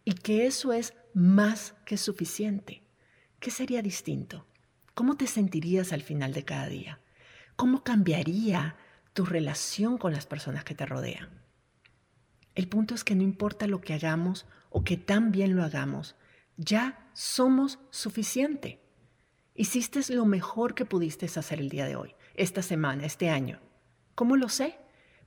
y 0.03 0.13
que 0.13 0.47
eso 0.47 0.73
es 0.73 0.93
más 1.13 1.75
que 1.85 1.97
suficiente. 1.97 2.81
¿Qué 3.39 3.51
sería 3.51 3.81
distinto? 3.81 4.45
¿Cómo 4.93 5.17
te 5.17 5.25
sentirías 5.25 5.91
al 5.91 6.03
final 6.03 6.34
de 6.34 6.45
cada 6.45 6.67
día? 6.67 6.99
¿Cómo 7.56 7.84
cambiaría 7.84 8.75
tu 9.13 9.25
relación 9.25 9.97
con 9.97 10.13
las 10.13 10.27
personas 10.27 10.63
que 10.63 10.75
te 10.75 10.86
rodean? 10.86 11.41
El 12.53 12.67
punto 12.67 12.93
es 12.93 13.03
que 13.03 13.15
no 13.15 13.23
importa 13.23 13.65
lo 13.65 13.82
que 13.82 13.93
hagamos 13.93 14.45
o 14.69 14.84
que 14.84 14.97
tan 14.97 15.32
bien 15.32 15.56
lo 15.56 15.63
hagamos, 15.63 16.15
ya 16.58 17.10
somos 17.13 17.79
suficiente. 17.89 18.79
Hiciste 19.56 20.01
lo 20.13 20.25
mejor 20.25 20.75
que 20.75 20.86
pudiste 20.86 21.25
hacer 21.25 21.60
el 21.60 21.69
día 21.69 21.88
de 21.88 21.95
hoy, 21.95 22.13
esta 22.36 22.62
semana, 22.62 23.06
este 23.06 23.29
año. 23.29 23.60
¿Cómo 24.13 24.36
lo 24.38 24.47
sé? 24.47 24.77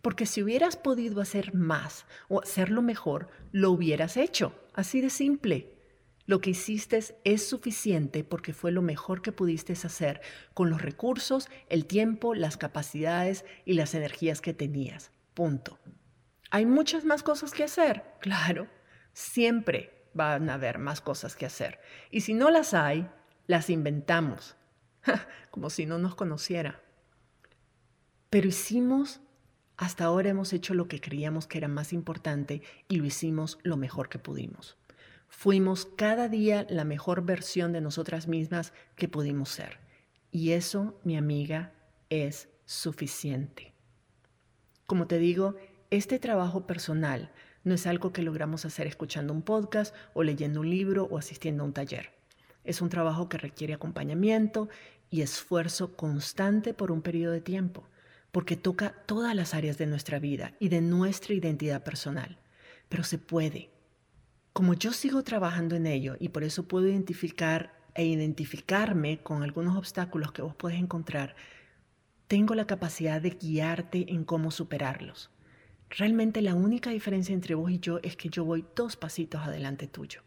Porque 0.00 0.26
si 0.26 0.44
hubieras 0.44 0.76
podido 0.76 1.20
hacer 1.20 1.54
más 1.54 2.06
o 2.28 2.40
hacerlo 2.40 2.82
mejor, 2.82 3.30
lo 3.50 3.72
hubieras 3.72 4.16
hecho. 4.16 4.54
Así 4.74 5.00
de 5.00 5.10
simple. 5.10 5.75
Lo 6.26 6.40
que 6.40 6.50
hiciste 6.50 6.98
es 7.24 7.48
suficiente 7.48 8.24
porque 8.24 8.52
fue 8.52 8.72
lo 8.72 8.82
mejor 8.82 9.22
que 9.22 9.30
pudiste 9.30 9.74
hacer 9.74 10.20
con 10.54 10.70
los 10.70 10.82
recursos, 10.82 11.48
el 11.68 11.86
tiempo, 11.86 12.34
las 12.34 12.56
capacidades 12.56 13.44
y 13.64 13.74
las 13.74 13.94
energías 13.94 14.40
que 14.40 14.52
tenías. 14.52 15.12
Punto. 15.34 15.78
¿Hay 16.50 16.66
muchas 16.66 17.04
más 17.04 17.22
cosas 17.22 17.52
que 17.52 17.64
hacer? 17.64 18.04
Claro, 18.20 18.66
siempre 19.12 20.08
van 20.14 20.50
a 20.50 20.54
haber 20.54 20.78
más 20.78 21.00
cosas 21.00 21.36
que 21.36 21.46
hacer. 21.46 21.78
Y 22.10 22.22
si 22.22 22.34
no 22.34 22.50
las 22.50 22.74
hay, 22.74 23.08
las 23.46 23.70
inventamos, 23.70 24.56
como 25.52 25.70
si 25.70 25.86
no 25.86 25.98
nos 25.98 26.16
conociera. 26.16 26.80
Pero 28.30 28.48
hicimos, 28.48 29.20
hasta 29.76 30.04
ahora 30.04 30.30
hemos 30.30 30.52
hecho 30.52 30.74
lo 30.74 30.88
que 30.88 31.00
creíamos 31.00 31.46
que 31.46 31.58
era 31.58 31.68
más 31.68 31.92
importante 31.92 32.62
y 32.88 32.96
lo 32.96 33.04
hicimos 33.04 33.58
lo 33.62 33.76
mejor 33.76 34.08
que 34.08 34.18
pudimos. 34.18 34.76
Fuimos 35.28 35.86
cada 35.86 36.28
día 36.28 36.66
la 36.68 36.84
mejor 36.84 37.24
versión 37.24 37.72
de 37.72 37.80
nosotras 37.80 38.28
mismas 38.28 38.72
que 38.96 39.08
pudimos 39.08 39.50
ser. 39.50 39.78
Y 40.30 40.52
eso, 40.52 40.98
mi 41.04 41.16
amiga, 41.16 41.72
es 42.10 42.48
suficiente. 42.64 43.72
Como 44.86 45.06
te 45.06 45.18
digo, 45.18 45.56
este 45.90 46.18
trabajo 46.18 46.66
personal 46.66 47.32
no 47.64 47.74
es 47.74 47.86
algo 47.86 48.12
que 48.12 48.22
logramos 48.22 48.64
hacer 48.64 48.86
escuchando 48.86 49.32
un 49.32 49.42
podcast 49.42 49.94
o 50.14 50.22
leyendo 50.22 50.60
un 50.60 50.70
libro 50.70 51.04
o 51.10 51.18
asistiendo 51.18 51.62
a 51.62 51.66
un 51.66 51.72
taller. 51.72 52.10
Es 52.64 52.80
un 52.80 52.88
trabajo 52.88 53.28
que 53.28 53.38
requiere 53.38 53.74
acompañamiento 53.74 54.68
y 55.10 55.22
esfuerzo 55.22 55.96
constante 55.96 56.74
por 56.74 56.92
un 56.92 57.02
periodo 57.02 57.32
de 57.32 57.40
tiempo, 57.40 57.88
porque 58.32 58.56
toca 58.56 58.90
todas 59.06 59.34
las 59.34 59.54
áreas 59.54 59.78
de 59.78 59.86
nuestra 59.86 60.18
vida 60.18 60.54
y 60.58 60.68
de 60.68 60.80
nuestra 60.80 61.34
identidad 61.34 61.82
personal. 61.82 62.38
Pero 62.88 63.04
se 63.04 63.18
puede. 63.18 63.70
Como 64.56 64.72
yo 64.72 64.94
sigo 64.94 65.22
trabajando 65.22 65.76
en 65.76 65.86
ello 65.86 66.16
y 66.18 66.30
por 66.30 66.42
eso 66.42 66.66
puedo 66.66 66.88
identificar 66.88 67.74
e 67.94 68.06
identificarme 68.06 69.18
con 69.22 69.42
algunos 69.42 69.76
obstáculos 69.76 70.32
que 70.32 70.40
vos 70.40 70.54
puedes 70.54 70.80
encontrar, 70.80 71.36
tengo 72.26 72.54
la 72.54 72.66
capacidad 72.66 73.20
de 73.20 73.36
guiarte 73.38 74.06
en 74.08 74.24
cómo 74.24 74.50
superarlos. 74.50 75.30
Realmente 75.90 76.40
la 76.40 76.54
única 76.54 76.88
diferencia 76.88 77.34
entre 77.34 77.54
vos 77.54 77.70
y 77.70 77.80
yo 77.80 78.00
es 78.02 78.16
que 78.16 78.30
yo 78.30 78.46
voy 78.46 78.64
dos 78.74 78.96
pasitos 78.96 79.42
adelante 79.42 79.88
tuyo. 79.88 80.22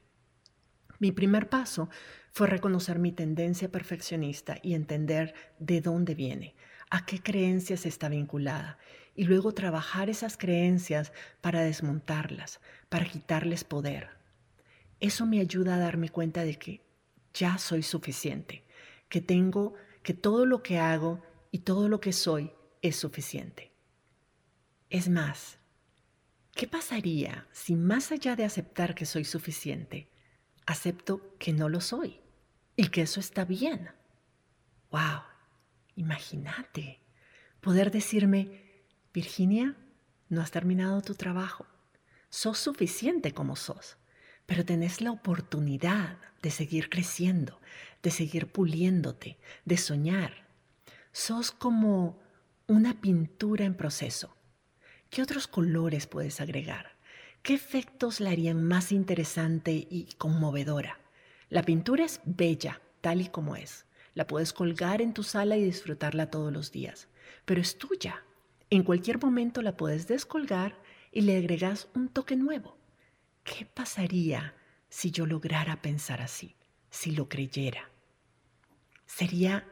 Mi 1.00 1.12
primer 1.12 1.50
paso 1.50 1.90
fue 2.32 2.46
reconocer 2.46 3.00
mi 3.00 3.12
tendencia 3.12 3.72
perfeccionista 3.72 4.60
y 4.62 4.76
entender 4.76 5.34
de 5.58 5.82
dónde 5.82 6.14
viene, 6.14 6.54
a 6.92 7.04
qué 7.04 7.20
creencias 7.20 7.88
está 7.88 8.10
vinculada, 8.10 8.78
y 9.16 9.24
luego 9.24 9.56
trabajar 9.56 10.08
esas 10.08 10.38
creencias 10.38 11.14
para 11.42 11.62
desmontarlas, 11.62 12.60
para 12.90 13.06
quitarles 13.06 13.64
poder. 13.64 14.19
Eso 15.00 15.26
me 15.26 15.40
ayuda 15.40 15.76
a 15.76 15.80
darme 15.80 16.10
cuenta 16.10 16.44
de 16.44 16.58
que 16.58 16.82
ya 17.34 17.58
soy 17.58 17.84
suficiente, 17.84 18.64
que 19.08 19.22
tengo, 19.22 19.76
que 20.04 20.14
todo 20.14 20.46
lo 20.46 20.62
que 20.62 20.80
hago 20.80 21.22
y 21.52 21.60
todo 21.60 21.88
lo 21.88 22.00
que 22.00 22.14
soy 22.14 22.52
es 22.82 22.96
suficiente. 22.96 23.72
Es 24.90 25.10
más, 25.10 25.58
¿qué 26.54 26.68
pasaría 26.68 27.48
si 27.52 27.76
más 27.76 28.12
allá 28.12 28.36
de 28.36 28.44
aceptar 28.44 28.96
que 28.96 29.06
soy 29.06 29.24
suficiente, 29.24 30.10
acepto 30.66 31.36
que 31.38 31.54
no 31.54 31.70
lo 31.70 31.80
soy 31.80 32.20
y 32.76 32.88
que 32.88 33.02
eso 33.02 33.20
está 33.20 33.46
bien? 33.46 33.90
¡Wow! 34.92 35.22
Imagínate 35.96 37.00
poder 37.62 37.92
decirme, 37.92 38.84
Virginia, 39.14 39.76
no 40.30 40.42
has 40.42 40.52
terminado 40.52 41.02
tu 41.02 41.14
trabajo. 41.16 41.66
Sos 42.30 42.58
suficiente 42.58 43.34
como 43.34 43.56
sos, 43.56 43.98
pero 44.50 44.66
tenés 44.66 45.00
la 45.00 45.12
oportunidad 45.12 46.18
de 46.42 46.50
seguir 46.50 46.90
creciendo, 46.90 47.62
de 48.02 48.10
seguir 48.10 48.52
puliéndote, 48.52 49.38
de 49.64 49.78
soñar. 49.78 50.48
Sos 51.12 51.52
como 51.52 52.18
una 52.66 53.00
pintura 53.00 53.66
en 53.66 53.76
proceso. 53.76 54.36
¿Qué 55.12 55.22
otros 55.22 55.46
colores 55.46 56.08
puedes 56.08 56.42
agregar? 56.42 56.98
¿Qué 57.44 57.54
efectos 57.54 58.20
la 58.20 58.32
harían 58.32 58.64
más 58.64 58.92
interesante 58.92 59.72
y 59.72 60.10
conmovedora? 60.18 61.00
La 61.50 61.62
pintura 61.62 62.06
es 62.06 62.20
bella, 62.26 62.82
tal 63.02 63.22
y 63.22 63.28
como 63.28 63.56
es. 63.56 63.86
La 64.16 64.26
puedes 64.26 64.52
colgar 64.52 65.04
en 65.04 65.14
tu 65.14 65.22
sala 65.22 65.58
y 65.58 65.64
disfrutarla 65.64 66.32
todos 66.32 66.52
los 66.52 66.72
días, 66.72 67.08
pero 67.46 67.62
es 67.62 67.78
tuya. 67.78 68.24
En 68.72 68.82
cualquier 68.82 69.22
momento 69.22 69.62
la 69.62 69.78
puedes 69.78 70.08
descolgar 70.08 70.76
y 71.12 71.22
le 71.22 71.38
agregas 71.38 71.88
un 71.94 72.10
toque 72.10 72.36
nuevo. 72.36 72.79
¿Qué 73.50 73.66
pasaría 73.66 74.54
si 74.90 75.10
yo 75.10 75.26
lograra 75.26 75.82
pensar 75.82 76.22
así, 76.22 76.56
si 76.92 77.12
lo 77.12 77.28
creyera? 77.28 77.90
Sería, 79.08 79.68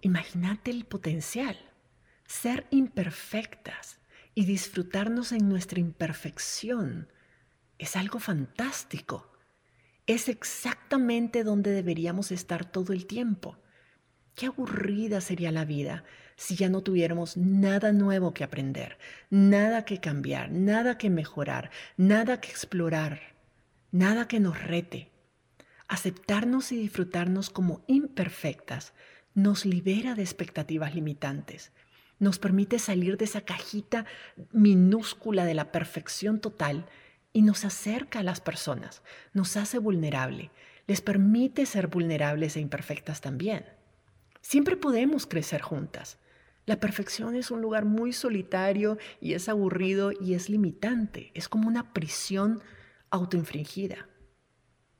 imagínate 0.00 0.70
el 0.70 0.84
potencial, 0.84 1.58
ser 2.24 2.68
imperfectas, 2.70 3.98
y 4.34 4.44
disfrutarnos 4.44 5.32
en 5.32 5.48
nuestra 5.48 5.80
imperfección 5.80 7.08
es 7.78 7.96
algo 7.96 8.20
fantástico. 8.20 9.30
Es 10.06 10.28
exactamente 10.28 11.44
donde 11.44 11.72
deberíamos 11.72 12.30
estar 12.30 12.64
todo 12.64 12.92
el 12.92 13.06
tiempo. 13.06 13.58
Qué 14.36 14.46
aburrida 14.46 15.20
sería 15.20 15.50
la 15.50 15.64
vida 15.64 16.04
si 16.36 16.56
ya 16.56 16.68
no 16.68 16.82
tuviéramos 16.82 17.36
nada 17.36 17.92
nuevo 17.92 18.34
que 18.34 18.44
aprender, 18.44 18.98
nada 19.30 19.84
que 19.84 20.00
cambiar, 20.00 20.50
nada 20.50 20.98
que 20.98 21.10
mejorar, 21.10 21.70
nada 21.96 22.40
que 22.40 22.50
explorar, 22.50 23.20
nada 23.90 24.28
que 24.28 24.40
nos 24.40 24.62
rete. 24.62 25.10
Aceptarnos 25.88 26.72
y 26.72 26.76
disfrutarnos 26.76 27.50
como 27.50 27.82
imperfectas 27.86 28.92
nos 29.34 29.66
libera 29.66 30.14
de 30.14 30.22
expectativas 30.22 30.94
limitantes 30.94 31.72
nos 32.22 32.38
permite 32.38 32.78
salir 32.78 33.16
de 33.16 33.24
esa 33.24 33.40
cajita 33.40 34.06
minúscula 34.52 35.44
de 35.44 35.54
la 35.54 35.72
perfección 35.72 36.40
total 36.40 36.86
y 37.32 37.42
nos 37.42 37.64
acerca 37.64 38.20
a 38.20 38.22
las 38.22 38.40
personas, 38.40 39.02
nos 39.34 39.56
hace 39.56 39.78
vulnerable, 39.78 40.52
les 40.86 41.00
permite 41.00 41.66
ser 41.66 41.88
vulnerables 41.88 42.56
e 42.56 42.60
imperfectas 42.60 43.20
también. 43.20 43.64
Siempre 44.40 44.76
podemos 44.76 45.26
crecer 45.26 45.62
juntas. 45.62 46.18
La 46.64 46.78
perfección 46.78 47.34
es 47.34 47.50
un 47.50 47.60
lugar 47.60 47.84
muy 47.84 48.12
solitario 48.12 48.96
y 49.20 49.34
es 49.34 49.48
aburrido 49.48 50.12
y 50.12 50.34
es 50.34 50.48
limitante, 50.48 51.32
es 51.34 51.48
como 51.48 51.66
una 51.66 51.92
prisión 51.92 52.62
autoinfringida. 53.10 54.08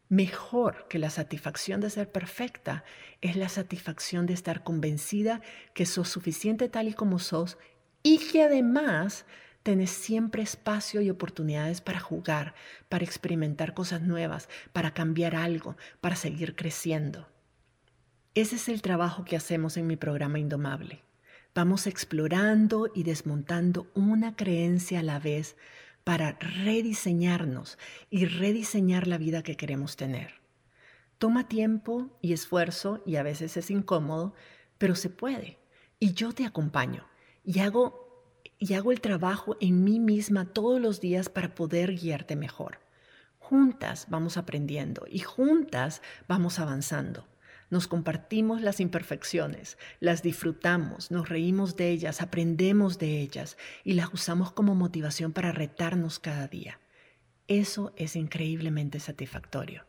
Mejor 0.09 0.89
que 0.89 0.99
la 0.99 1.09
satisfacción 1.09 1.81
de 1.81 1.89
ser 1.89 2.11
perfecta 2.11 2.85
es 3.21 3.37
la 3.37 3.49
satisfacción 3.49 4.27
de 4.27 4.35
estar 4.35 4.65
convencida 4.65 5.41
que 5.73 5.87
sos 5.87 6.09
suficiente 6.09 6.69
tal 6.69 6.89
y 6.89 6.95
como 6.95 7.19
sos 7.19 7.57
y 8.03 8.19
que 8.19 8.43
además 8.43 9.25
tenés 9.63 9.91
siempre 9.91 10.43
espacio 10.43 11.01
y 11.01 11.11
oportunidades 11.11 11.81
para 11.81 12.01
jugar, 12.01 12.55
para 12.89 13.05
experimentar 13.05 13.73
cosas 13.73 14.03
nuevas, 14.03 14.49
para 14.73 14.93
cambiar 14.93 15.37
algo, 15.37 15.77
para 16.01 16.17
seguir 16.17 16.57
creciendo. 16.57 17.29
Ese 18.35 18.57
es 18.57 18.69
el 18.69 18.83
trabajo 18.83 19.25
que 19.25 19.37
hacemos 19.37 19.77
en 19.77 19.87
mi 19.87 19.97
programa 19.97 20.39
Indomable. 20.41 21.03
Vamos 21.55 21.87
explorando 21.87 22.91
y 22.95 23.03
desmontando 23.03 23.87
una 23.95 24.37
creencia 24.37 25.01
a 25.01 25.03
la 25.03 25.19
vez 25.19 25.55
para 26.03 26.39
rediseñarnos 26.41 27.77
y 28.09 28.25
rediseñar 28.25 29.07
la 29.07 29.19
vida 29.19 29.43
que 29.43 29.59
queremos 29.59 29.97
tener. 29.97 30.41
Toma 31.19 31.49
tiempo 31.49 32.19
y 32.23 32.33
esfuerzo 32.33 33.03
y 33.05 33.17
a 33.17 33.23
veces 33.23 33.59
es 33.59 33.71
incómodo, 33.71 34.33
pero 34.79 34.95
se 34.95 35.11
puede. 35.11 35.59
Y 36.01 36.15
yo 36.15 36.33
te 36.33 36.47
acompaño 36.47 37.07
y 37.45 37.59
hago, 37.59 38.25
y 38.59 38.73
hago 38.73 38.91
el 38.91 39.03
trabajo 39.03 39.59
en 39.61 39.85
mí 39.85 40.01
misma 40.01 40.47
todos 40.47 40.81
los 40.81 41.03
días 41.03 41.29
para 41.29 41.55
poder 41.55 41.95
guiarte 41.95 42.35
mejor. 42.35 42.79
Juntas 43.39 44.07
vamos 44.09 44.39
aprendiendo 44.39 45.05
y 45.07 45.19
juntas 45.19 46.01
vamos 46.27 46.59
avanzando. 46.59 47.27
Nos 47.73 47.89
compartimos 47.89 48.61
las 48.61 48.81
imperfecciones, 48.81 49.79
las 49.99 50.23
disfrutamos, 50.23 51.11
nos 51.11 51.31
reímos 51.31 51.75
de 51.75 51.89
ellas, 51.89 52.21
aprendemos 52.21 52.99
de 52.99 53.19
ellas 53.19 53.57
y 53.83 53.95
las 53.95 54.13
usamos 54.13 54.53
como 54.53 54.75
motivación 54.75 55.33
para 55.33 55.53
retarnos 55.53 56.19
cada 56.19 56.49
día. 56.49 56.81
Eso 57.49 57.95
es 57.97 58.15
increíblemente 58.15 59.01
satisfactorio. 59.01 59.87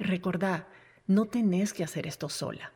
Recordá, 0.00 0.66
no 1.06 1.26
tenés 1.26 1.72
que 1.72 1.84
hacer 1.84 2.08
esto 2.08 2.28
sola. 2.28 2.72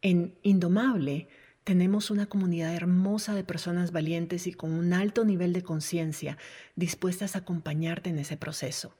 En 0.00 0.38
Indomable 0.42 1.28
tenemos 1.62 2.10
una 2.10 2.24
comunidad 2.24 2.74
hermosa 2.74 3.34
de 3.34 3.44
personas 3.44 3.92
valientes 3.92 4.46
y 4.46 4.54
con 4.54 4.72
un 4.72 4.94
alto 4.94 5.26
nivel 5.26 5.52
de 5.52 5.62
conciencia 5.62 6.38
dispuestas 6.74 7.36
a 7.36 7.40
acompañarte 7.40 8.08
en 8.08 8.18
ese 8.18 8.38
proceso. 8.38 8.96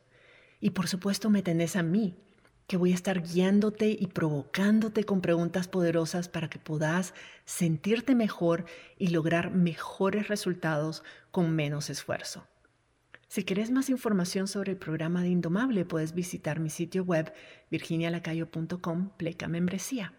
Y 0.61 0.71
por 0.71 0.89
supuesto 0.89 1.31
me 1.31 1.41
tenés 1.41 1.75
a 1.75 1.83
mí 1.83 2.19
que 2.69 2.77
voy 2.77 2.93
a 2.93 2.95
estar 2.95 3.23
guiándote 3.23 3.97
y 3.99 4.07
provocándote 4.09 5.05
con 5.05 5.23
preguntas 5.23 5.67
poderosas 5.67 6.29
para 6.29 6.49
que 6.49 6.59
puedas 6.59 7.15
sentirte 7.47 8.15
mejor 8.15 8.67
y 8.99 9.09
lograr 9.09 9.51
mejores 9.51 10.29
resultados 10.29 11.03
con 11.31 11.57
menos 11.57 11.89
esfuerzo. 11.89 12.47
Si 13.27 13.45
quieres 13.45 13.71
más 13.71 13.89
información 13.89 14.49
sobre 14.49 14.73
el 14.73 14.79
programa 14.79 15.23
de 15.23 15.29
Indomable, 15.29 15.87
puedes 15.87 16.15
visitar 16.15 16.61
mi 16.61 16.69
sitio 16.69 17.05
web 17.05 17.33
virginialacayo.com 17.71 19.11
pleca 19.17 19.49
membresía. 19.49 20.13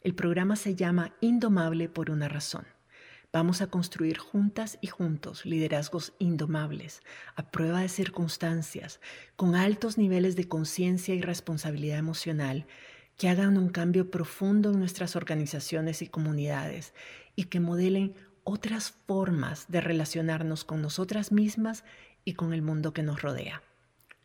El 0.00 0.14
programa 0.14 0.56
se 0.56 0.74
llama 0.74 1.14
Indomable 1.20 1.88
por 1.90 2.10
una 2.10 2.28
razón. 2.28 2.73
Vamos 3.34 3.62
a 3.62 3.66
construir 3.66 4.18
juntas 4.18 4.78
y 4.80 4.86
juntos 4.86 5.44
liderazgos 5.44 6.12
indomables, 6.20 7.02
a 7.34 7.50
prueba 7.50 7.80
de 7.80 7.88
circunstancias, 7.88 9.00
con 9.34 9.56
altos 9.56 9.98
niveles 9.98 10.36
de 10.36 10.46
conciencia 10.46 11.16
y 11.16 11.20
responsabilidad 11.20 11.98
emocional, 11.98 12.64
que 13.18 13.28
hagan 13.28 13.58
un 13.58 13.70
cambio 13.70 14.08
profundo 14.08 14.70
en 14.70 14.78
nuestras 14.78 15.16
organizaciones 15.16 16.00
y 16.00 16.06
comunidades 16.06 16.94
y 17.34 17.46
que 17.46 17.58
modelen 17.58 18.14
otras 18.44 18.92
formas 19.08 19.66
de 19.66 19.80
relacionarnos 19.80 20.62
con 20.62 20.80
nosotras 20.80 21.32
mismas 21.32 21.82
y 22.24 22.34
con 22.34 22.52
el 22.52 22.62
mundo 22.62 22.92
que 22.92 23.02
nos 23.02 23.20
rodea. 23.20 23.64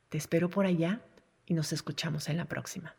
Te 0.10 0.19
espero 0.19 0.52
por 0.52 0.67
allá 0.67 1.02
y 1.48 1.56
nos 1.56 1.74
escuchamos 1.74 2.30
en 2.30 2.38
la 2.38 2.45
próxima. 2.45 2.98